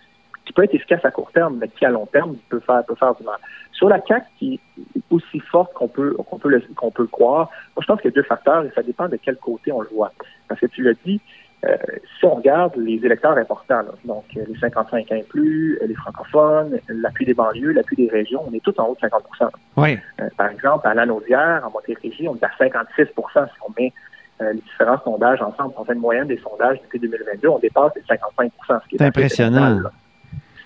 qui 0.46 0.52
peut 0.52 0.62
être 0.62 0.74
efficace 0.74 1.04
à 1.04 1.10
court 1.10 1.30
terme, 1.32 1.58
mais 1.60 1.68
qui 1.68 1.84
à 1.84 1.90
long 1.90 2.06
terme 2.06 2.36
peut 2.48 2.60
faire, 2.60 2.84
peut 2.86 2.94
faire 2.94 3.14
du 3.16 3.24
mal. 3.24 3.36
Sur 3.72 3.88
la 3.88 3.98
CAC 3.98 4.24
qui 4.38 4.54
est 4.54 5.00
aussi 5.10 5.40
forte 5.40 5.74
qu'on 5.74 5.88
peut 5.88 6.14
qu'on 6.14 6.38
peut 6.38 6.48
le, 6.48 6.62
qu'on 6.76 6.92
peut 6.92 7.06
croire, 7.06 7.50
moi 7.74 7.82
je 7.82 7.86
pense 7.86 8.00
qu'il 8.00 8.10
y 8.10 8.14
a 8.14 8.16
deux 8.16 8.22
facteurs 8.22 8.64
et 8.64 8.70
ça 8.74 8.82
dépend 8.82 9.08
de 9.08 9.16
quel 9.16 9.36
côté 9.36 9.72
on 9.72 9.80
le 9.80 9.88
voit. 9.88 10.12
Parce 10.48 10.60
que 10.60 10.66
tu 10.66 10.82
l'as 10.82 10.94
dit, 11.04 11.20
euh, 11.66 11.76
si 12.18 12.24
on 12.24 12.34
regarde 12.34 12.76
les 12.76 13.04
électeurs 13.04 13.36
importants, 13.36 13.82
donc 14.04 14.24
euh, 14.36 14.44
les 14.46 14.58
55 14.58 15.10
ans 15.10 15.14
et 15.14 15.22
plus, 15.22 15.78
les 15.86 15.94
francophones, 15.94 16.78
l'appui 16.88 17.24
des 17.24 17.34
banlieues, 17.34 17.72
l'appui 17.72 17.96
des 17.96 18.08
régions, 18.08 18.42
on 18.46 18.52
est 18.52 18.62
tous 18.62 18.74
en 18.78 18.88
haut 18.88 18.96
de 19.00 19.08
50% 19.08 19.50
oui. 19.76 19.98
Euh, 20.20 20.28
par 20.36 20.48
exemple, 20.48 20.86
à 20.86 20.94
Lanaudière, 20.94 21.62
en 21.66 21.70
Montérégie, 21.70 22.28
on 22.28 22.36
est 22.36 22.44
à 22.44 22.50
56% 22.58 22.86
si 22.94 23.52
on 23.66 23.72
met 23.78 23.92
les 24.38 24.60
différents 24.60 25.00
sondages 25.02 25.40
ensemble. 25.40 25.72
On 25.78 25.84
fait 25.84 25.94
une 25.94 26.00
moyenne 26.00 26.28
des 26.28 26.36
sondages 26.36 26.78
depuis 26.82 27.00
2022, 27.00 27.48
on 27.48 27.58
dépasse 27.58 27.92
les 27.96 28.02
55 28.06 28.52
ce 28.68 28.88
qui 28.88 28.96
est, 28.96 29.02
impressionnant. 29.02 29.80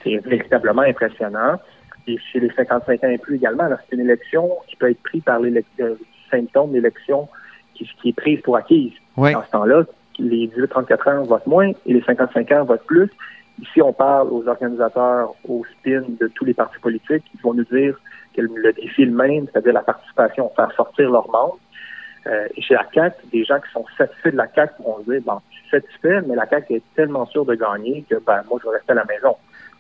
C'est 0.03 0.17
véritablement 0.19 0.83
impressionnant. 0.83 1.57
Et 2.09 2.19
chez 2.19 2.41
les 2.41 2.51
55 2.51 3.05
ans 3.05 3.09
et 3.09 3.19
plus 3.19 3.37
également, 3.37 3.69
c'est 3.89 3.95
une 3.95 4.03
élection 4.03 4.51
qui 4.67 4.75
peut 4.75 4.91
être 4.91 5.03
prise 5.03 5.23
par 5.23 5.39
les 5.39 5.65
symptômes 6.31 6.73
d'élection 6.73 7.29
qui, 7.75 7.89
qui, 8.03 8.09
est 8.09 8.13
prise 8.13 8.41
pour 8.41 8.57
acquise. 8.57 8.93
Oui. 9.17 9.33
Dans 9.33 9.45
ce 9.45 9.51
temps-là, 9.51 9.85
les 10.19 10.49
18-34 10.49 11.11
ans 11.11 11.23
votent 11.25 11.47
moins 11.47 11.71
et 11.87 11.93
les 11.93 12.03
55 12.03 12.53
ans 12.53 12.65
votent 12.65 12.87
plus. 12.87 13.11
Ici, 13.61 13.83
on 13.83 13.93
parle 13.93 14.29
aux 14.31 14.47
organisateurs, 14.49 15.35
aux 15.49 15.65
spin 15.65 16.03
de 16.21 16.29
tous 16.29 16.45
les 16.45 16.55
partis 16.55 16.79
politiques. 16.81 17.25
Ils 17.35 17.41
vont 17.43 17.55
nous 17.55 17.65
dire 17.65 17.99
que 18.35 18.43
le 18.43 18.73
défi 18.73 19.03
est 19.03 19.07
le 19.07 19.13
même, 19.13 19.47
c'est-à-dire 19.47 19.75
la 19.75 19.83
participation, 19.83 20.51
faire 20.57 20.73
sortir 20.73 21.11
leurs 21.11 21.31
membres. 21.31 21.59
Euh, 22.27 22.49
et 22.55 22.63
chez 22.63 22.75
la 22.75 22.87
CAQ, 22.93 23.17
des 23.33 23.45
gens 23.45 23.59
qui 23.61 23.71
sont 23.73 23.85
satisfaits 23.97 24.31
de 24.31 24.37
la 24.37 24.49
CAQ 24.49 24.83
vont 24.83 24.99
dire, 25.01 25.21
bon, 25.25 25.39
je 25.51 25.57
suis 25.57 25.71
satisfait, 25.71 26.21
mais 26.27 26.35
la 26.35 26.47
CAQ 26.47 26.75
est 26.75 26.83
tellement 26.95 27.27
sûre 27.27 27.45
de 27.45 27.55
gagner 27.55 28.05
que 28.09 28.17
ben, 28.27 28.43
moi, 28.49 28.59
je 28.63 28.69
vais 28.69 28.77
rester 28.77 28.93
à 28.93 28.97
la 28.97 29.05
maison 29.05 29.37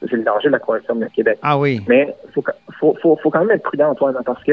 c'est 0.08 0.16
le 0.16 0.22
danger 0.22 0.48
de 0.48 0.52
la 0.52 0.58
coalition 0.58 0.94
de 0.94 1.06
Québec. 1.06 1.38
Ah 1.42 1.58
oui. 1.58 1.80
Mais 1.88 2.14
il 2.26 2.32
faut, 2.32 2.44
faut, 2.78 3.18
faut, 3.22 3.30
quand 3.30 3.40
même 3.40 3.50
être 3.50 3.62
prudent, 3.62 3.90
Antoine, 3.90 4.16
parce 4.24 4.42
que 4.44 4.52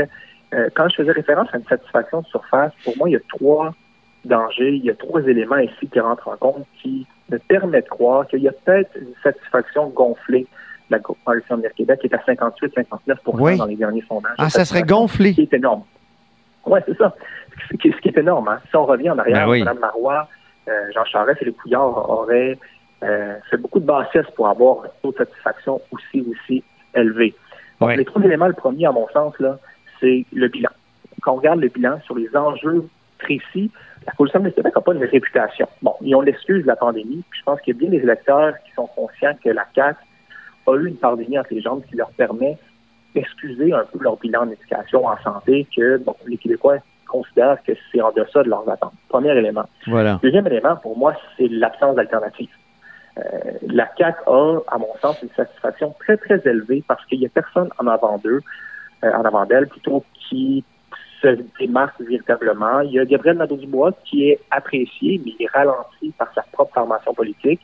euh, 0.53 0.69
quand 0.75 0.89
je 0.89 0.95
faisais 0.95 1.11
référence 1.11 1.47
à 1.53 1.57
une 1.57 1.65
satisfaction 1.65 2.21
de 2.21 2.25
surface, 2.27 2.71
pour 2.83 2.97
moi, 2.97 3.09
il 3.09 3.13
y 3.13 3.15
a 3.15 3.19
trois 3.29 3.73
dangers, 4.27 4.75
il 4.75 4.85
y 4.85 4.89
a 4.89 4.95
trois 4.95 5.21
éléments 5.21 5.57
ici 5.57 5.87
qui 5.91 5.99
rentrent 5.99 6.27
en 6.27 6.37
compte 6.37 6.65
qui 6.81 7.05
me 7.29 7.37
permettent 7.39 7.85
de 7.85 7.89
croire 7.89 8.27
qu'il 8.27 8.39
y 8.39 8.47
a 8.47 8.51
peut-être 8.51 8.91
une 8.95 9.13
satisfaction 9.23 9.89
gonflée 9.89 10.47
de 10.89 10.95
la 10.95 10.99
coalition 10.99 11.57
de 11.57 11.67
Québec 11.75 11.99
qui 12.01 12.07
est 12.07 12.13
à 12.13 12.19
58-59% 12.19 13.57
dans 13.57 13.65
les 13.65 13.75
derniers 13.75 14.03
sondages. 14.07 14.35
Ah, 14.37 14.49
ça 14.49 14.65
serait 14.65 14.83
gonflé. 14.83 15.31
Ce 15.31 15.35
qui 15.35 15.41
est 15.41 15.53
énorme. 15.53 15.83
Oui, 16.65 16.79
c'est 16.85 16.97
ça. 16.97 17.15
Ce 17.71 17.75
qui, 17.77 17.89
est 17.89 18.17
énorme. 18.17 18.47
Hein. 18.47 18.59
Si 18.69 18.75
on 18.75 18.85
revient 18.85 19.09
en 19.09 19.17
arrière, 19.17 19.47
ben 19.47 19.59
Mme 19.59 19.79
Marois, 19.79 20.27
euh, 20.67 20.71
Jean 20.93 21.05
Charest 21.05 21.41
et 21.41 21.45
les 21.45 21.53
Couillard 21.53 22.09
auraient 22.09 22.57
euh, 23.03 23.35
c'est 23.49 23.61
beaucoup 23.61 23.79
de 23.79 23.85
bassesse 23.85 24.25
pour 24.35 24.47
avoir 24.47 24.85
un 24.85 24.89
taux 25.01 25.11
de 25.11 25.17
satisfaction 25.17 25.81
aussi, 25.91 26.25
aussi 26.29 26.63
élevé. 26.95 27.35
Les 27.81 28.05
trois 28.05 28.23
éléments, 28.23 28.47
le 28.47 28.53
premier, 28.53 28.87
à 28.87 28.91
mon 28.91 29.07
sens, 29.09 29.37
là, 29.39 29.59
c'est 29.99 30.25
le 30.33 30.47
bilan. 30.47 30.71
Quand 31.21 31.33
on 31.33 31.35
regarde 31.35 31.59
le 31.59 31.67
bilan 31.67 31.99
sur 32.05 32.15
les 32.15 32.35
enjeux 32.35 32.87
précis, 33.19 33.71
la 34.07 34.13
Coalition 34.13 34.39
de 34.39 34.49
Québec 34.49 34.73
n'a 34.73 34.81
pas 34.81 34.93
une 34.93 35.03
réputation. 35.03 35.67
Bon, 35.81 35.93
ils 36.01 36.15
ont 36.15 36.21
l'excuse 36.21 36.63
de 36.63 36.67
la 36.67 36.77
pandémie. 36.77 37.23
Puis 37.29 37.39
je 37.39 37.43
pense 37.43 37.59
qu'il 37.61 37.75
y 37.75 37.77
a 37.77 37.79
bien 37.79 37.89
des 37.89 38.03
électeurs 38.03 38.53
qui 38.65 38.71
sont 38.73 38.87
conscients 38.87 39.35
que 39.43 39.49
la 39.49 39.65
CAQ 39.75 39.97
a 40.65 40.75
eu 40.75 40.87
une 40.87 40.95
part 40.95 41.13
entre 41.13 41.47
les 41.51 41.61
jambes 41.61 41.83
qui 41.89 41.95
leur 41.95 42.09
permet 42.11 42.57
d'excuser 43.13 43.73
un 43.73 43.83
peu 43.83 43.99
leur 44.01 44.17
bilan 44.17 44.45
d'éducation 44.45 45.05
en 45.05 45.17
santé 45.17 45.67
que 45.75 45.97
bon, 45.97 46.15
les 46.25 46.37
Québécois 46.37 46.77
considèrent 47.07 47.57
que 47.63 47.73
c'est 47.91 48.01
en 48.01 48.11
deçà 48.11 48.43
de 48.43 48.49
leurs 48.49 48.69
attentes. 48.69 48.93
Premier 49.09 49.35
élément. 49.35 49.65
Voilà. 49.87 50.19
Deuxième 50.23 50.47
élément, 50.47 50.75
pour 50.77 50.97
moi, 50.97 51.13
c'est 51.37 51.47
l'absence 51.49 51.95
d'alternative. 51.95 52.49
Euh, 53.17 53.51
la 53.67 53.85
CAC 53.85 54.15
a, 54.25 54.57
à 54.67 54.77
mon 54.77 54.93
sens, 55.01 55.21
une 55.21 55.29
satisfaction 55.35 55.93
très, 55.99 56.17
très 56.17 56.41
élevée 56.45 56.83
parce 56.87 57.03
qu'il 57.05 57.19
n'y 57.19 57.25
a 57.25 57.29
personne 57.29 57.69
en 57.79 57.87
avant 57.87 58.19
d'eux, 58.19 58.41
euh, 59.03 59.11
en 59.11 59.23
avant 59.23 59.45
d'elle, 59.45 59.67
plutôt 59.67 60.03
qui 60.13 60.63
se 61.35 61.41
démarque 61.59 61.99
véritablement. 61.99 62.81
Il 62.81 62.91
y 62.91 62.99
a 62.99 63.05
Gabriel 63.05 63.37
Nadeau-Dubois 63.37 63.91
qui 64.05 64.29
est 64.29 64.39
apprécié, 64.51 65.21
mais 65.23 65.33
il 65.37 65.43
est 65.43 65.51
ralenti 65.51 66.11
par 66.17 66.31
sa 66.33 66.43
propre 66.51 66.73
formation 66.73 67.13
politique. 67.13 67.61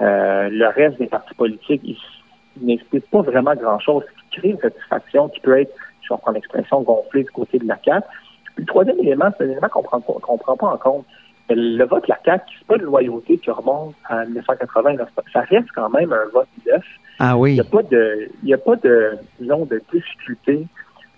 Euh, 0.00 0.48
le 0.50 0.66
reste 0.68 0.98
des 0.98 1.06
partis 1.06 1.34
politiques, 1.34 1.82
ils 1.84 2.66
n'expliquent 2.66 3.10
pas 3.10 3.22
vraiment 3.22 3.54
grand-chose, 3.54 4.04
ce 4.04 4.22
qui 4.34 4.40
crée 4.40 4.48
une 4.50 4.58
satisfaction 4.58 5.28
qui 5.28 5.40
peut 5.40 5.58
être, 5.58 5.72
je 6.02 6.08
vais 6.08 6.14
reprendre 6.14 6.36
l'expression, 6.36 6.80
gonflée 6.82 7.24
du 7.24 7.30
côté 7.30 7.58
de 7.58 7.66
la 7.66 7.78
CAQ. 7.84 8.06
Puis 8.54 8.64
le 8.64 8.66
troisième 8.66 8.98
élément, 8.98 9.30
c'est 9.36 9.44
un 9.44 9.50
élément 9.50 9.68
qu'on 9.68 9.82
ne 9.82 10.38
prend 10.38 10.56
pas 10.56 10.66
en 10.66 10.78
compte. 10.78 11.06
Le 11.50 11.84
vote 11.84 12.04
de 12.04 12.08
la 12.10 12.18
CAQ, 12.24 12.44
c'est 12.58 12.66
pas 12.66 12.78
de 12.78 12.84
loyauté 12.84 13.38
qui 13.38 13.50
remonte 13.50 13.94
à 14.08 14.24
1980. 14.24 14.96
Ça 15.32 15.40
reste 15.42 15.68
quand 15.74 15.90
même 15.90 16.12
un 16.12 16.28
vote 16.32 16.48
neuf. 16.66 16.84
Ah 17.18 17.36
oui. 17.36 17.50
Il 17.50 17.54
n'y 17.54 17.60
a 17.60 17.64
pas 17.64 17.82
de, 17.82 18.30
il 18.42 18.48
y 18.48 18.54
a 18.54 18.58
pas 18.58 18.76
de, 18.76 19.18
disons, 19.38 19.66
de 19.66 19.82
difficulté 19.92 20.66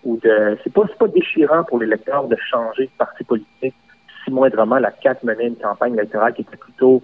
ou 0.05 0.19
de, 0.23 0.59
c'est 0.63 0.73
pas, 0.73 0.83
pas 0.99 1.09
déchirant 1.09 1.65
pour 1.65 1.79
l'électeur 1.79 2.27
de 2.27 2.37
changer 2.37 2.85
de 2.85 2.91
parti 2.99 3.25
politique 3.25 3.75
si 4.25 4.31
moindrement 4.31 4.79
la 4.79 4.93
CAQ 5.03 5.27
menait 5.27 5.49
une 5.49 5.57
campagne 5.57 5.95
électorale 5.95 6.35
qui 6.35 6.43
était 6.43 6.57
plutôt 6.57 7.03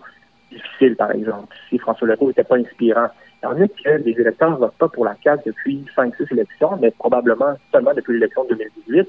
difficile, 0.50 0.96
par 0.96 1.10
exemple, 1.10 1.54
si 1.68 1.78
François 1.78 2.08
Legault 2.08 2.28
n'était 2.28 2.44
pas 2.44 2.56
inspirant. 2.56 3.08
Tandis 3.40 3.68
que 3.84 3.90
les 3.90 4.12
électeurs 4.12 4.50
ne 4.50 4.56
votent 4.56 4.78
pas 4.78 4.88
pour 4.88 5.04
la 5.04 5.16
CAQ 5.22 5.42
depuis 5.46 5.84
5-6 5.96 6.32
élections, 6.32 6.76
mais 6.80 6.90
probablement 6.90 7.56
seulement 7.72 7.94
depuis 7.94 8.14
l'élection 8.14 8.44
de 8.44 8.54
2018. 8.54 9.08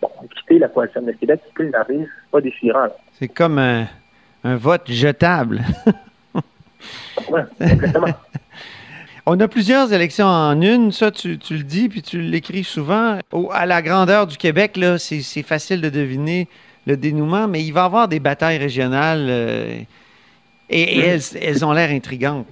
Bon, 0.00 0.08
quitter 0.34 0.58
la 0.58 0.68
coalition 0.68 1.02
de 1.02 1.12
Québec, 1.12 1.40
quitter 1.48 1.64
le 1.64 1.72
c'est 1.88 2.08
pas 2.30 2.40
déchirant. 2.40 2.88
C'est 3.12 3.28
comme 3.28 3.58
un, 3.58 3.86
un, 4.44 4.56
vote 4.56 4.90
jetable. 4.90 5.60
oui, 7.30 7.40
exactement. 7.60 8.06
On 9.30 9.38
a 9.40 9.46
plusieurs 9.46 9.92
élections 9.92 10.24
en 10.24 10.58
une, 10.62 10.90
ça 10.90 11.10
tu, 11.10 11.36
le 11.50 11.62
dis, 11.62 11.90
puis 11.90 12.00
tu 12.00 12.18
l'écris 12.18 12.64
souvent. 12.64 13.18
À 13.52 13.66
la 13.66 13.82
grandeur 13.82 14.26
du 14.26 14.38
Québec, 14.38 14.80
c'est, 14.96 15.42
facile 15.42 15.82
de 15.82 15.90
deviner 15.90 16.48
le 16.86 16.96
dénouement, 16.96 17.46
mais 17.46 17.62
il 17.62 17.72
va 17.72 17.82
y 17.82 17.84
avoir 17.84 18.08
des 18.08 18.20
batailles 18.20 18.56
régionales 18.56 19.26
euh, 19.28 19.80
et, 20.70 21.00
elles, 21.00 21.20
elles, 21.42 21.62
ont 21.62 21.72
l'air 21.72 21.90
intrigantes. 21.90 22.46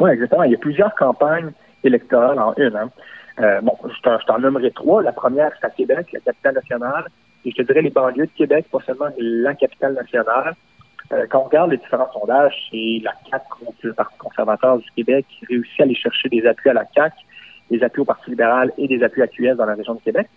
Oui, 0.00 0.10
exactement. 0.10 0.42
Il 0.42 0.50
y 0.50 0.56
a 0.56 0.58
plusieurs 0.58 0.92
campagnes 0.96 1.52
électorales 1.84 2.40
en 2.40 2.52
une. 2.56 2.74
Hein. 2.74 2.90
Euh, 3.38 3.60
bon, 3.60 3.78
je 3.84 4.26
t'en 4.26 4.38
nommerai 4.40 4.72
trois. 4.72 5.04
La 5.04 5.12
première, 5.12 5.52
c'est 5.60 5.66
à 5.68 5.70
Québec, 5.70 6.08
la 6.12 6.18
capitale 6.18 6.54
nationale. 6.54 7.04
Et 7.44 7.52
je 7.52 7.54
te 7.54 7.62
dirais 7.62 7.82
les 7.82 7.90
banlieues 7.90 8.26
de 8.26 8.32
Québec, 8.36 8.66
pas 8.72 8.80
seulement 8.84 9.10
la 9.16 9.54
capitale 9.54 9.94
nationale. 9.94 10.56
Euh, 11.12 11.26
quand 11.28 11.40
on 11.40 11.44
regarde 11.44 11.70
les 11.72 11.76
différents 11.76 12.10
sondages, 12.12 12.54
c'est 12.70 13.00
la 13.02 13.12
CAQ 13.28 13.44
contre 13.48 13.78
le 13.82 13.92
Parti 13.94 14.16
conservateur 14.18 14.78
du 14.78 14.90
Québec 14.92 15.26
qui 15.28 15.44
réussit 15.46 15.80
à 15.80 15.82
aller 15.82 15.94
chercher 15.94 16.28
des 16.28 16.46
appuis 16.46 16.70
à 16.70 16.72
la 16.72 16.84
CAQ, 16.94 17.16
des 17.70 17.82
appuis 17.82 18.02
au 18.02 18.04
Parti 18.04 18.30
libéral 18.30 18.72
et 18.78 18.86
des 18.86 19.02
appuis 19.02 19.22
à 19.22 19.26
QS 19.26 19.56
dans 19.56 19.66
la 19.66 19.74
région 19.74 19.94
de 19.94 20.00
Québec. 20.00 20.28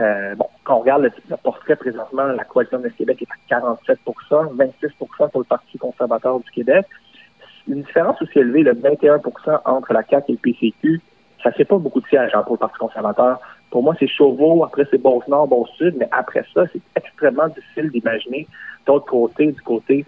Euh, 0.00 0.34
bon, 0.34 0.46
quand 0.64 0.76
on 0.76 0.80
regarde 0.80 1.02
le, 1.02 1.36
portrait 1.42 1.76
présentement, 1.76 2.24
la 2.24 2.44
coalition 2.44 2.80
de 2.80 2.88
Québec 2.88 3.22
est 3.22 3.54
à 3.54 3.60
47% 3.60 4.54
26% 4.56 5.30
pour 5.30 5.40
le 5.40 5.44
Parti 5.44 5.78
conservateur 5.78 6.38
du 6.40 6.50
Québec. 6.50 6.84
Une 7.66 7.82
différence 7.82 8.20
aussi 8.20 8.38
élevée, 8.38 8.62
le 8.62 8.74
21% 8.74 9.60
entre 9.64 9.92
la 9.94 10.02
CAQ 10.02 10.24
et 10.28 10.32
le 10.32 10.38
PCQ. 10.38 11.00
Ça 11.42 11.52
fait 11.52 11.64
pas 11.64 11.78
beaucoup 11.78 12.00
de 12.00 12.06
sièges 12.06 12.32
hein, 12.34 12.42
pour 12.42 12.54
le 12.54 12.58
Parti 12.58 12.76
conservateur. 12.78 13.40
Pour 13.74 13.82
moi, 13.82 13.96
c'est 13.98 14.06
Chauveau, 14.06 14.62
après 14.62 14.84
c'est 14.88 15.02
Beauce-Nord, 15.02 15.48
Beauce-Sud, 15.48 15.96
mais 15.98 16.06
après 16.12 16.44
ça, 16.54 16.62
c'est 16.72 16.80
extrêmement 16.94 17.48
difficile 17.48 17.90
d'imaginer 17.90 18.46
d'autre 18.86 19.06
côté, 19.06 19.46
du 19.48 19.60
côté 19.62 20.04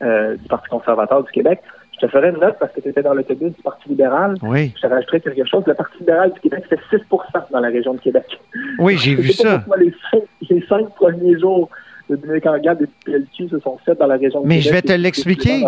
euh, 0.00 0.38
du 0.38 0.48
Parti 0.48 0.70
conservateur 0.70 1.22
du 1.22 1.30
Québec. 1.30 1.60
Je 1.92 2.06
te 2.06 2.10
ferai 2.10 2.30
une 2.30 2.38
note 2.38 2.56
parce 2.58 2.72
que 2.72 2.80
tu 2.80 2.88
étais 2.88 3.02
dans 3.02 3.12
l'autobus 3.12 3.52
du 3.54 3.62
Parti 3.62 3.90
libéral. 3.90 4.36
Oui. 4.40 4.72
Je 4.74 4.80
te 4.80 4.86
rajouterais 4.86 5.20
quelque 5.20 5.44
chose. 5.44 5.64
Le 5.66 5.74
Parti 5.74 5.98
libéral 5.98 6.32
du 6.32 6.40
Québec, 6.40 6.64
c'est 6.70 6.80
6% 6.96 7.50
dans 7.50 7.60
la 7.60 7.68
région 7.68 7.92
de 7.92 8.00
Québec. 8.00 8.40
Oui, 8.78 8.96
j'ai 8.96 9.14
vu 9.16 9.32
ça. 9.32 9.66
Les 9.76 9.92
cinq, 10.10 10.22
les 10.48 10.66
cinq, 10.66 10.88
premiers 10.94 11.38
jours 11.38 11.68
de 12.08 12.16
Dominique 12.16 12.46
Anglade 12.46 12.80
et 12.80 12.86
de 12.86 12.90
PLQ 13.04 13.50
se 13.50 13.58
sont 13.58 13.76
faits 13.84 13.98
dans 13.98 14.06
la 14.06 14.16
région 14.16 14.40
de 14.40 14.46
Mais 14.46 14.60
Québec. 14.60 14.72
Mais 14.72 14.80
je 14.80 14.86
vais 14.86 14.94
te 14.96 14.98
l'expliquer. 14.98 15.62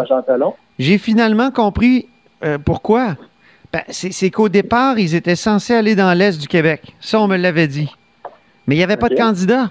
J'ai 0.79 0.97
finalement 0.97 1.51
compris 1.51 2.09
euh, 2.47 2.57
pourquoi. 2.57 3.17
Ben, 3.73 3.83
c'est 3.89 4.31
qu'au 4.31 4.51
départ, 4.51 4.99
ils 4.99 5.15
étaient 5.15 5.37
censés 5.37 5.73
aller 5.75 5.95
dans 5.95 6.13
l'Est 6.13 6.39
du 6.39 6.47
Québec. 6.47 6.95
Ça, 7.01 7.19
on 7.21 7.27
me 7.27 7.37
l'avait 7.37 7.69
dit. 7.69 7.89
Mais 8.67 8.75
il 8.75 8.79
n'y 8.79 8.85
avait 8.85 8.99
pas 8.99 9.09
de 9.09 9.15
candidat. 9.15 9.71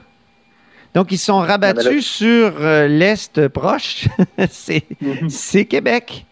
Donc, 0.96 1.12
ils 1.12 1.20
sont 1.20 1.40
rabattus 1.40 2.06
sur 2.06 2.54
euh, 2.60 2.88
l'Est 2.88 3.48
proche. 3.48 4.08
Mhm. 5.02 5.30
c'est 5.30 5.66
Québec. 5.66 6.26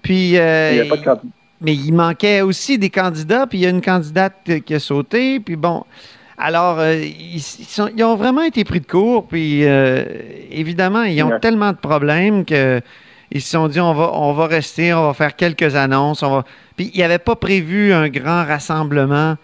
Puis, 0.00 0.38
euh, 0.38 0.84
mais 1.60 1.74
il 1.74 1.92
manquait 1.92 2.40
aussi 2.40 2.78
des 2.78 2.88
candidats, 2.88 3.46
puis 3.46 3.58
il 3.58 3.62
y 3.62 3.66
a 3.66 3.70
une 3.70 3.82
candidate 3.82 4.34
qui 4.64 4.74
a 4.74 4.80
sauté, 4.80 5.40
puis 5.40 5.56
bon. 5.56 5.84
Alors, 6.36 6.78
euh, 6.78 6.94
ils, 6.94 8.04
ont 8.04 8.14
vraiment 8.14 8.42
été 8.42 8.62
pris 8.64 8.80
de 8.80 8.86
court, 8.86 9.26
puis 9.26 9.62
évidemment, 10.50 11.02
ils 11.02 11.20
ont 11.22 11.38
tellement 11.40 11.72
de 11.72 11.78
problèmes 11.78 12.44
qu'ils 13.30 13.42
se 13.42 13.50
sont 13.50 13.68
dit 13.68 13.80
on 13.80 13.94
va, 13.94 14.10
on 14.14 14.32
va 14.32 14.46
rester, 14.46 14.92
on 14.94 15.06
va 15.06 15.14
faire 15.14 15.36
quelques 15.36 15.76
annonces. 15.76 16.22
On 16.22 16.30
va... 16.30 16.44
Puis, 16.76 16.90
il 16.94 16.98
n'y 16.98 17.04
avait 17.04 17.18
pas 17.18 17.36
prévu 17.36 17.92
un 17.92 18.08
grand 18.08 18.44
rassemblement 18.44 19.36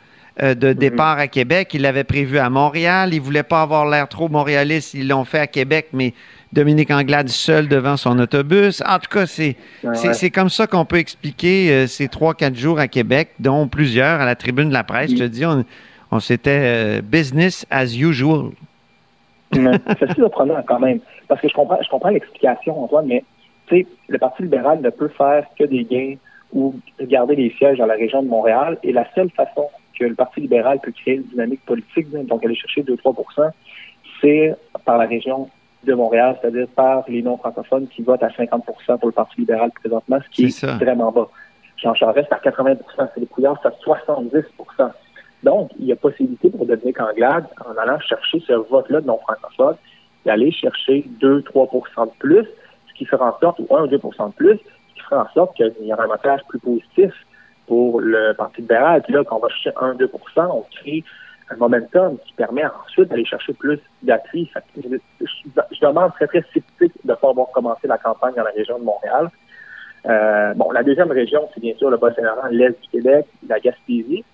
euh, 0.43 0.55
de 0.55 0.69
mhm. 0.69 0.75
départ 0.75 1.19
à 1.19 1.29
Québec. 1.29 1.75
Ils 1.75 1.83
l'avaient 1.83 2.05
prévu 2.05 2.38
à 2.38 2.50
Montréal. 2.50 3.14
Ils 3.14 3.21
ne 3.21 3.25
voulaient 3.25 3.43
pas 3.43 3.62
avoir 3.62 3.87
l'air 3.87 4.09
trop 4.09 4.29
montréaliste. 4.29 4.95
Ils 4.95 5.07
l'ont 5.07 5.25
fait 5.25 5.38
à 5.38 5.47
Québec, 5.47 5.88
mais 5.93 6.12
Dominique 6.53 6.91
Anglade 6.91 7.29
seul 7.29 7.69
devant 7.69 7.97
son 7.97 8.19
autobus. 8.19 8.83
En 8.87 8.99
tout 8.99 9.11
cas, 9.11 9.26
c'est 9.26 9.57
c'est 9.95 10.31
comme 10.31 10.49
ça 10.50 10.67
qu'on 10.67 10.85
peut 10.85 10.99
expliquer 10.99 11.71
euh, 11.71 11.87
ces 11.87 12.09
trois, 12.09 12.35
quatre 12.35 12.57
jours 12.57 12.79
à 12.79 12.88
Québec, 12.88 13.31
dont 13.38 13.69
plusieurs 13.69 14.21
à 14.21 14.25
la 14.25 14.35
tribune 14.35 14.69
de 14.69 14.75
la 14.75 14.85
presse. 14.85 15.11
Je 15.11 15.17
te 15.17 15.25
dis, 15.25 15.45
on, 15.45 15.64
on 16.11 16.21
s'était 16.21 16.61
euh, 16.62 17.00
business 17.00 17.67
as 17.71 17.97
usual. 17.97 18.50
c'est 19.53 20.14
surprenant 20.14 20.62
quand 20.67 20.81
même. 20.81 21.00
Parce 21.29 21.41
que 21.41 21.49
je 21.49 21.55
comprends, 21.55 21.79
je 21.83 21.88
comprends 21.88 22.11
l'explication, 22.11 22.83
Antoine, 22.83 23.07
mais 23.07 23.25
le 23.71 24.18
Parti 24.18 24.42
libéral 24.42 24.80
ne 24.80 24.90
peut 24.90 25.09
faire 25.09 25.47
que 25.59 25.64
des 25.64 25.85
gains 25.85 26.16
ou 26.52 26.75
garder 27.00 27.37
les 27.37 27.50
sièges 27.50 27.78
dans 27.78 27.87
la 27.87 27.94
région 27.94 28.23
de 28.23 28.28
Montréal. 28.28 28.78
Et 28.83 28.92
la 28.92 29.06
seule 29.14 29.30
façon 29.30 29.68
que 29.99 30.04
le 30.04 30.14
Parti 30.14 30.40
libéral 30.40 30.80
peut 30.80 30.92
créer 30.92 31.16
une 31.16 31.23
dynamique 31.23 31.64
politique, 31.64 32.11
donc 32.11 32.44
aller 32.44 32.54
chercher 32.54 32.83
2-3% 32.83 33.50
c'est 34.25 34.54
par 34.85 34.99
la 34.99 35.06
région 35.06 35.49
de 35.85 35.94
Montréal, 35.94 36.37
c'est-à-dire 36.40 36.66
par 36.75 37.04
les 37.09 37.23
non-francophones 37.23 37.88
qui 37.88 38.02
votent 38.02 38.23
à 38.23 38.28
50% 38.28 38.62
pour 38.99 39.09
le 39.09 39.12
Parti 39.12 39.40
libéral 39.40 39.71
présentement, 39.73 40.18
ce 40.25 40.30
qui 40.30 40.44
est, 40.47 40.66
vraiment 40.76 41.12
bas. 41.12 41.28
Jean 41.76 41.94
Charest 41.94 42.33
à 42.33 42.38
80% 42.38 42.76
c'est 42.97 43.21
les 43.21 43.26
couillards 43.26 43.61
à 43.64 43.71
70% 43.71 44.44
Donc, 45.42 45.71
il 45.78 45.87
y 45.87 45.92
a 45.92 45.97
possibilité 45.97 46.49
pour 46.49 46.64
Dominique 46.64 47.00
Anglade, 47.00 47.47
en 47.66 47.76
allant 47.76 47.99
chercher 48.00 48.42
ce 48.47 48.52
vote-là 48.52 49.02
de 49.02 49.06
non-francophones, 49.06 49.76
d'aller 50.25 50.52
chercher 50.52 51.04
2-3% 51.21 52.06
de 52.06 52.11
plus, 52.18 52.47
qui 52.94 53.04
fera 53.04 53.34
en 53.34 53.38
sorte, 53.38 53.58
ou 53.58 53.66
1 53.74 53.84
ou 53.84 53.86
2% 53.86 54.28
de 54.28 54.34
plus, 54.34 54.58
qui 54.94 55.00
fera 55.00 55.24
en 55.24 55.28
sorte 55.32 55.56
qu'il 55.56 55.72
y 55.82 55.92
aura 55.92 56.04
un 56.04 56.08
montage 56.08 56.40
plus 56.48 56.58
positif 56.58 57.12
pour 57.66 58.00
le 58.00 58.32
Parti 58.34 58.60
libéral. 58.60 59.02
Puis 59.02 59.12
là, 59.12 59.24
quand 59.24 59.36
on 59.36 59.40
va 59.40 59.48
chercher 59.48 59.70
1-2% 59.70 60.10
on 60.50 60.64
crée 60.70 61.04
un 61.50 61.56
momentum 61.56 62.16
qui 62.24 62.32
permet 62.34 62.64
ensuite 62.64 63.08
d'aller 63.08 63.24
chercher 63.24 63.52
plus 63.52 63.78
d'appui. 64.02 64.50
Je, 64.76 64.96
je, 65.20 65.80
demande 65.80 66.12
très, 66.14 66.26
très 66.26 66.42
sceptique 66.52 66.92
de 67.04 67.10
ne 67.10 67.14
pas 67.14 67.28
avoir 67.28 67.48
commencé 67.48 67.86
la 67.86 67.98
campagne 67.98 68.34
dans 68.34 68.44
la 68.44 68.50
région 68.50 68.78
de 68.78 68.84
Montréal. 68.84 69.30
Euh, 70.06 70.54
bon, 70.54 70.70
la 70.70 70.82
deuxième 70.82 71.10
région, 71.10 71.48
c'est 71.54 71.60
bien 71.60 71.74
sûr 71.76 71.90
le 71.90 71.96
Bas-Saint-Laurent, 71.96 72.48
l'Est 72.50 72.80
du 72.82 72.88
Québec, 72.88 73.26
la 73.48 73.58
Gaspésie. 73.58 74.24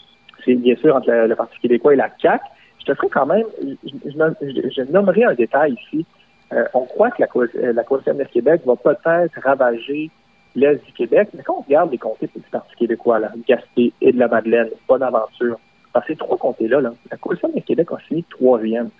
C'est 0.44 0.54
bien 0.54 0.76
sûr 0.76 0.96
entre 0.96 1.10
le, 1.10 1.34
Parti 1.36 1.58
québécois 1.60 1.94
et 1.94 1.96
la 1.96 2.10
CAQ. 2.20 2.44
Je 2.80 2.84
te 2.86 2.94
ferai 2.94 3.08
quand 3.08 3.26
même, 3.26 3.44
je, 3.84 4.90
nommerai 4.90 5.24
un 5.24 5.34
détail 5.34 5.74
ici. 5.74 6.06
Euh, 6.52 6.64
on 6.74 6.84
croit 6.84 7.10
que 7.10 7.22
la, 7.22 7.72
la 7.72 7.84
coalition 7.84 8.14
de 8.14 8.24
Québec 8.24 8.62
va 8.66 8.76
peut-être 8.76 9.40
ravager 9.42 10.10
l'Est 10.54 10.84
du 10.84 10.92
Québec. 10.92 11.28
Mais 11.34 11.42
quand 11.42 11.58
on 11.58 11.62
regarde 11.62 11.90
les 11.92 11.98
comtés 11.98 12.28
du 12.34 12.42
Parti 12.50 12.74
québécois, 12.76 13.18
là, 13.18 13.30
Gaspé 13.46 13.92
et 14.00 14.12
de 14.12 14.18
la 14.18 14.28
Madeleine, 14.28 14.68
bonne 14.88 15.02
aventure. 15.02 15.58
Dans 15.94 16.02
ces 16.06 16.16
trois 16.16 16.36
comtés-là, 16.36 16.80
la 16.80 17.16
coalition 17.16 17.50
du 17.54 17.62
Québec 17.62 17.88
a 17.92 17.96
fini 17.98 18.24
troisième. 18.24 18.90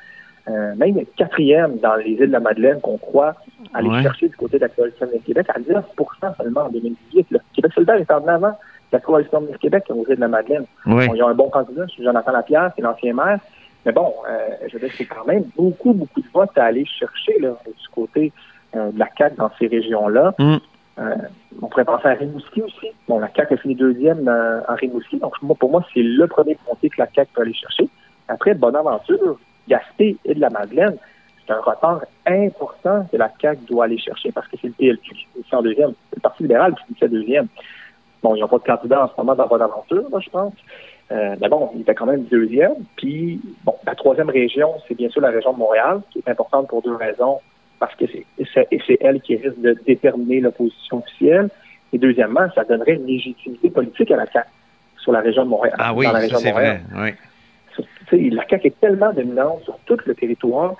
Euh, 0.49 0.75
même 0.75 0.97
quatrième 1.17 1.77
dans 1.79 1.97
les 1.97 2.13
îles 2.13 2.29
de 2.29 2.33
la 2.33 2.41
Madeleine 2.41 2.81
qu'on 2.81 2.97
croit 2.97 3.35
aller 3.75 4.03
chercher 4.03 4.29
du 4.29 4.37
côté 4.37 4.57
de 4.57 4.63
la 4.63 4.69
coalition 4.71 5.07
du 5.07 5.21
Québec 5.21 5.47
à 5.55 5.61
19% 5.61 5.83
seulement 6.37 6.63
en 6.63 6.69
2018. 6.71 7.27
Le 7.31 7.41
Québec 7.55 7.73
solidaire 7.75 7.97
est 7.97 8.11
en 8.11 8.27
avant 8.27 8.57
la 8.91 9.01
coalition 9.01 9.43
du 9.43 9.57
Québec 9.59 9.85
aux 9.91 10.05
îles 10.09 10.17
de 10.17 10.21
la 10.21 10.29
Madeleine. 10.29 10.65
il 10.87 11.17
y 11.17 11.21
a 11.21 11.27
un 11.27 11.35
bon 11.35 11.51
candidat, 11.51 11.85
c'est 11.95 12.03
Jonathan 12.03 12.33
Lapierre, 12.33 12.73
qui 12.75 12.81
est 12.81 12.85
l'ancien 12.85 13.13
maire. 13.13 13.39
Mais 13.87 13.93
bon, 13.93 14.13
euh, 14.29 14.49
je 14.69 14.75
veux 14.75 14.81
dire, 14.81 14.95
c'est 14.97 15.07
quand 15.07 15.25
même 15.27 15.45
beaucoup, 15.57 15.93
beaucoup 15.93 16.21
de 16.21 16.29
votes 16.33 16.57
à 16.57 16.65
aller 16.65 16.85
chercher 16.85 17.39
là, 17.39 17.57
du 17.67 17.89
côté 17.95 18.33
euh, 18.77 18.93
de 18.93 18.99
la 18.99 19.09
CAQ 19.17 19.37
dans 19.37 19.51
ces 19.59 19.67
régions-là. 19.67 20.35
Mm. 20.39 20.57
Euh, 20.99 21.15
on 21.63 21.67
pourrait 21.67 21.85
penser 21.85 22.09
à 22.09 22.13
Rimouski 22.13 22.63
aussi. 22.63 22.89
Bon, 23.09 23.19
la 23.19 23.29
CAQ 23.35 23.55
a 23.55 23.57
fini 23.57 23.75
deuxième 23.75 24.29
euh, 24.29 24.61
en 24.69 24.75
Rimouski. 24.75 25.19
Donc, 25.19 25.35
moi, 25.43 25.57
pour 25.59 25.71
moi, 25.71 25.85
c'est 25.95 26.03
le 26.03 26.27
premier 26.27 26.57
comté 26.67 26.91
que 26.91 27.01
la 27.01 27.09
CAQ 27.13 27.31
peut 27.35 27.43
aller 27.43 27.55
chercher. 27.55 27.89
Après, 28.29 28.55
Bonaventure, 28.55 29.39
Gaspé 29.67 30.17
et 30.25 30.35
de 30.35 30.41
la 30.41 30.51
Madeleine, 30.51 30.97
c'est 31.47 31.53
un 31.53 31.61
retard 31.61 32.03
important 32.27 33.07
que 33.11 33.17
la 33.17 33.31
CAQ 33.41 33.65
doit 33.67 33.87
aller 33.87 33.99
chercher 33.99 34.31
parce 34.31 34.47
que 34.49 34.57
c'est 34.61 34.69
le 34.69 34.75
PLQ 34.75 35.15
qui 35.15 35.27
est 35.41 35.57
en 35.57 35.63
deuxième. 35.63 35.93
C'est 36.11 36.17
le 36.17 36.21
Parti 36.21 36.43
libéral 36.43 36.75
qui 36.87 36.95
fait 36.95 37.09
deuxième. 37.09 37.49
Bon, 38.23 38.35
ils 38.37 38.41
n'ont 38.41 38.49
pas 38.49 38.59
de 38.59 38.65
candidat 38.65 39.05
en 39.05 39.09
ce 39.09 39.15
moment 39.17 39.35
dans 39.35 39.47
Bonaventure, 39.47 40.05
là, 40.13 40.19
je 40.21 40.31
pense. 40.31 40.53
Euh, 41.13 41.35
mais 41.41 41.49
bon, 41.49 41.71
il 41.75 41.81
était 41.81 41.95
quand 41.95 42.07
même 42.07 42.25
deuxième. 42.25 42.75
Puis, 42.97 43.41
bon, 43.65 43.75
la 43.85 43.95
troisième 43.95 44.31
région, 44.31 44.75
c'est 44.87 44.95
bien 44.95 45.09
sûr 45.09 45.21
la 45.21 45.31
région 45.31 45.53
de 45.53 45.59
Montréal, 45.59 46.01
qui 46.11 46.21
est 46.21 46.31
importante 46.31 46.69
pour 46.69 46.83
deux 46.83 46.95
raisons, 46.95 47.41
parce 47.81 47.95
que 47.97 48.05
c'est 48.07 48.99
elle 49.01 49.21
qui 49.21 49.37
risque 49.37 49.61
de 49.61 49.77
déterminer 49.87 50.41
l'opposition 50.41 50.99
officielle. 50.99 51.49
Et 51.93 51.99
deuxièmement, 51.99 52.49
ça 52.55 52.63
donnerait 52.65 52.95
une 52.95 53.07
légitimité 53.07 53.71
politique 53.71 54.11
à 54.13 54.17
la 54.17 54.27
CAQ 54.27 54.49
sur 54.99 55.13
la 55.13 55.21
région 55.21 55.45
de 55.45 55.49
Montréal. 55.49 55.75
Ah 55.79 55.93
oui, 55.93 56.07
c'est 56.39 56.53
vrai. 56.53 56.81
Oui. 56.95 58.31
la 58.31 58.47
CAQ 58.47 58.69
est 58.69 58.81
tellement 58.81 59.13
dominante 59.13 59.65
sur 59.65 59.79
tout 59.87 59.99
le 60.07 60.15
territoire, 60.15 60.75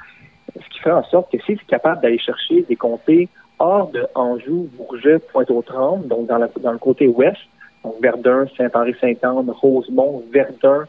ce 0.55 0.69
qui 0.71 0.79
fait 0.81 0.93
en 0.93 1.03
sorte 1.05 1.33
que 1.33 1.39
si 1.39 1.57
c'est 1.57 1.67
capable 1.67 2.03
d'aller 2.03 2.19
chercher 2.19 2.63
des 2.63 2.77
comtés 2.77 3.29
hors 3.59 3.91
de 3.91 4.07
Anjou, 4.15 4.69
Bourget, 4.77 5.19
Pointe-aux-Trembles, 5.33 6.07
donc 6.07 6.27
dans, 6.27 6.39
dans 6.61 6.73
le 6.73 6.79
côté 6.79 7.09
ouest, 7.09 7.39
donc 7.85 7.95
Verdun, 8.01 8.47
Saint-Henri-Saint-Anne, 8.57 9.51
Rosemont, 9.51 10.23
Verdun, 10.33 10.87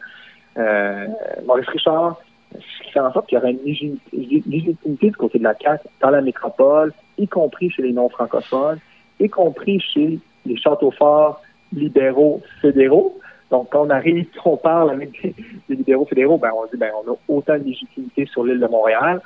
euh, 0.58 1.08
Maurice-Richard, 1.46 2.18
ce 2.54 2.84
qui 2.84 2.92
fait 2.92 3.00
en 3.00 3.14
sorte 3.14 3.28
qu'il 3.28 3.38
y 3.38 3.42
aura 3.42 3.50
une 3.50 3.64
légitimité 3.64 5.08
du 5.08 5.16
côté 5.16 5.40
de 5.40 5.44
la 5.44 5.56
CAQ 5.58 5.88
dans 6.02 6.10
la 6.10 6.22
métropole, 6.22 6.94
y 7.18 7.28
compris 7.28 7.70
chez 7.70 7.84
les 7.84 7.94
non-francophones, 7.94 8.80
y 9.20 9.30
compris 9.30 9.80
chez 9.80 10.20
les 10.46 10.58
châteaux 10.58 10.92
forts 10.92 11.42
libéraux 11.74 12.42
fédéraux. 12.62 13.18
Donc, 13.50 13.70
quand 13.72 13.86
on 13.86 13.90
arrive, 13.90 14.28
on 14.46 14.58
parle 14.58 14.92
avec 14.92 15.12
des, 15.22 15.76
libéraux 15.76 16.06
fédéraux, 16.06 16.38
ben, 16.38 16.52
on 16.56 16.66
dit, 16.66 16.78
ben, 16.78 16.92
on 17.06 17.12
a 17.12 17.16
autant 17.30 17.58
de 17.58 17.64
légitimité 17.64 18.26
sur 18.26 18.44
l'île 18.44 18.60
de 18.60 18.68
Montréal. 18.68 19.22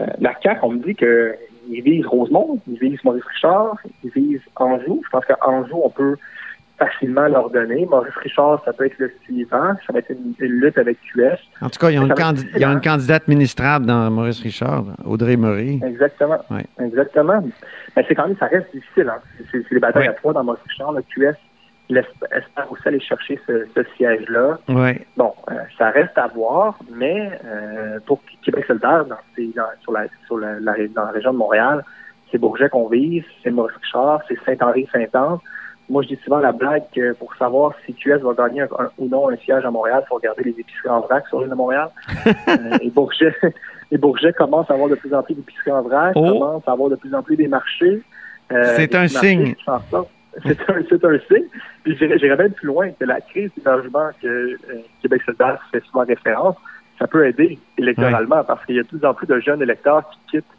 Euh, 0.00 0.06
la 0.18 0.34
CAQ, 0.40 0.60
on 0.62 0.70
me 0.70 0.78
dit 0.78 0.94
qu'ils 0.94 1.82
visent 1.82 2.06
Rosemont, 2.06 2.58
ils 2.66 2.78
visent 2.78 3.02
Maurice-Richard, 3.04 3.76
ils 4.02 4.10
visent 4.10 4.42
Anjou. 4.56 5.02
Je 5.04 5.10
pense 5.10 5.24
qu'Anjou, 5.24 5.80
on 5.84 5.90
peut 5.90 6.16
facilement 6.78 7.26
leur 7.28 7.50
donner. 7.50 7.86
Maurice 7.86 8.14
Richard, 8.16 8.62
ça 8.64 8.72
peut 8.72 8.86
être 8.86 8.98
le 8.98 9.10
suivant. 9.24 9.74
Ça 9.86 9.92
va 9.92 10.00
être 10.00 10.10
une, 10.10 10.34
lutte 10.46 10.78
avec 10.78 10.98
QS. 11.00 11.38
En 11.62 11.70
tout 11.70 11.78
cas, 11.78 11.90
il 11.90 11.94
y 11.94 11.98
a, 11.98 12.02
une, 12.02 12.80
candidate 12.80 13.22
administrable 13.22 13.86
dans 13.86 14.10
Maurice 14.10 14.40
Richard, 14.40 14.84
Audrey 15.04 15.36
Murray. 15.36 15.80
Exactement. 15.82 16.38
Exactement. 16.80 17.42
Mais 17.96 18.04
c'est 18.06 18.14
quand 18.14 18.28
même, 18.28 18.36
ça 18.38 18.46
reste 18.46 18.66
difficile. 18.74 19.08
Hein. 19.08 19.20
C'est 19.50 19.68
des 19.70 19.80
batailles 19.80 20.08
à 20.08 20.12
trois 20.12 20.32
dans 20.32 20.44
Maurice 20.44 20.62
Richard. 20.68 20.92
Le 20.92 21.02
QS 21.02 21.36
espère 21.88 22.70
aussi 22.70 22.88
aller 22.88 23.00
chercher 23.00 23.40
ce, 23.46 23.84
siège-là. 23.96 24.58
Bon, 25.16 25.32
euh, 25.50 25.54
ça 25.78 25.90
reste 25.90 26.16
à 26.18 26.26
voir, 26.28 26.78
mais 26.92 27.30
euh, 27.44 28.00
pour 28.06 28.20
Québec 28.42 28.64
solidaire, 28.66 29.04
dans, 29.06 29.16
sur, 29.82 29.92
la, 29.92 30.06
sur 30.26 30.38
la, 30.38 30.58
dans 30.60 31.04
la 31.04 31.10
région 31.10 31.32
de 31.32 31.38
Montréal, 31.38 31.84
c'est 32.30 32.38
Bourget 32.38 32.68
qu'on 32.68 32.88
vise, 32.88 33.24
c'est 33.42 33.50
Maurice 33.50 33.76
Richard, 33.76 34.20
c'est 34.28 34.38
Saint-Henri-Saint-Anne. 34.44 35.38
Moi, 35.88 36.02
je 36.02 36.08
dis 36.08 36.18
souvent 36.24 36.38
la 36.38 36.52
blague 36.52 36.84
que 36.94 37.12
pour 37.14 37.34
savoir 37.36 37.72
si 37.84 37.94
QS 37.94 38.18
va 38.22 38.34
gagner 38.34 38.64
ou 38.98 39.08
non 39.08 39.30
un 39.30 39.36
siège 39.36 39.64
à 39.64 39.70
Montréal, 39.70 40.02
il 40.04 40.08
faut 40.08 40.16
regarder 40.16 40.42
les 40.42 40.50
épiceries 40.50 40.88
en 40.88 41.00
vrac 41.00 41.26
sur 41.28 41.40
l'île 41.40 41.50
de 41.50 41.54
Montréal. 41.54 41.88
Euh, 42.48 42.78
et, 42.80 42.90
Bourget, 42.90 43.34
et 43.90 43.98
Bourget 43.98 44.32
commence 44.32 44.70
à 44.70 44.74
avoir 44.74 44.88
de 44.88 44.94
plus 44.94 45.12
en 45.12 45.22
plus 45.22 45.34
d'épiceries 45.34 45.72
en 45.72 45.82
vrac, 45.82 46.12
oh. 46.14 46.22
commence 46.22 46.62
à 46.66 46.72
avoir 46.72 46.90
de 46.90 46.96
plus 46.96 47.12
en 47.14 47.22
plus 47.22 47.36
des 47.36 47.48
marchés. 47.48 48.02
Euh, 48.52 48.74
c'est 48.76 48.94
un 48.94 49.08
signe. 49.08 49.54
C'est 50.44 50.70
un, 50.70 50.74
un, 50.74 51.18
signe. 51.28 51.46
Puis 51.82 51.96
j'irais 51.96 52.36
même 52.36 52.52
plus 52.52 52.66
loin 52.66 52.90
que 52.90 53.04
la 53.04 53.22
crise 53.22 53.50
d'hébergement 53.56 54.10
que 54.20 54.26
euh, 54.26 54.58
Québec 55.00 55.22
solidaire 55.24 55.58
fait 55.72 55.82
souvent 55.84 56.04
référence, 56.04 56.56
ça 56.98 57.06
peut 57.06 57.26
aider 57.26 57.58
électoralement 57.78 58.44
parce 58.44 58.64
qu'il 58.66 58.76
y 58.76 58.78
a 58.78 58.82
de 58.82 58.88
plus 58.88 59.04
en 59.04 59.14
plus 59.14 59.26
de 59.26 59.40
jeunes 59.40 59.62
électeurs 59.62 60.02
qui 60.10 60.36
quittent 60.36 60.56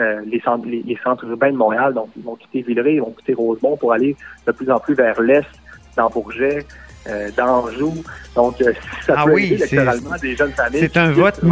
euh, 0.00 0.20
les, 0.26 0.40
centres, 0.40 0.66
les, 0.66 0.98
centres 1.02 1.24
urbains 1.24 1.52
de 1.52 1.56
Montréal. 1.56 1.94
Donc, 1.94 2.08
ils 2.16 2.22
vont 2.22 2.36
quitter 2.36 2.62
Villeray, 2.62 2.94
ils 2.94 3.00
vont 3.00 3.14
quitter 3.18 3.34
Rosemont 3.34 3.76
pour 3.76 3.92
aller 3.92 4.16
de 4.46 4.52
plus 4.52 4.70
en 4.70 4.78
plus 4.78 4.94
vers 4.94 5.20
l'est, 5.20 5.46
dans 5.96 6.08
Bourget, 6.08 6.64
euh, 7.08 7.28
dans 7.36 7.64
Anjou. 7.64 8.02
Donc, 8.34 8.60
euh, 8.62 8.72
ça 9.06 9.14
ah 9.18 9.24
peut 9.24 9.34
oui, 9.34 9.52
électoralement 9.52 10.16
des 10.20 10.36
jeunes 10.36 10.52
familles. 10.52 10.80
C'est 10.80 10.96
un 10.96 11.10
vote 11.12 11.42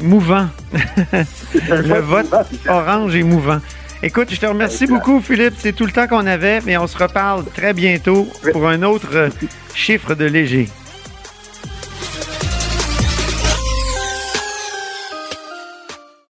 mouvant. 0.00 0.46
Le 0.72 2.00
vote 2.00 2.34
orange 2.68 3.14
et 3.14 3.22
mouvant. 3.22 3.58
Écoute, 4.02 4.28
je 4.30 4.40
te 4.40 4.46
remercie 4.46 4.86
beaucoup, 4.86 5.20
Philippe. 5.20 5.54
C'est 5.58 5.72
tout 5.72 5.84
le 5.84 5.92
temps 5.92 6.06
qu'on 6.06 6.26
avait, 6.26 6.60
mais 6.64 6.76
on 6.76 6.86
se 6.86 6.96
reparle 6.96 7.44
très 7.46 7.72
bientôt 7.72 8.26
pour 8.52 8.68
un 8.68 8.82
autre 8.84 9.28
chiffre 9.74 10.14
de 10.14 10.24
léger. 10.24 10.68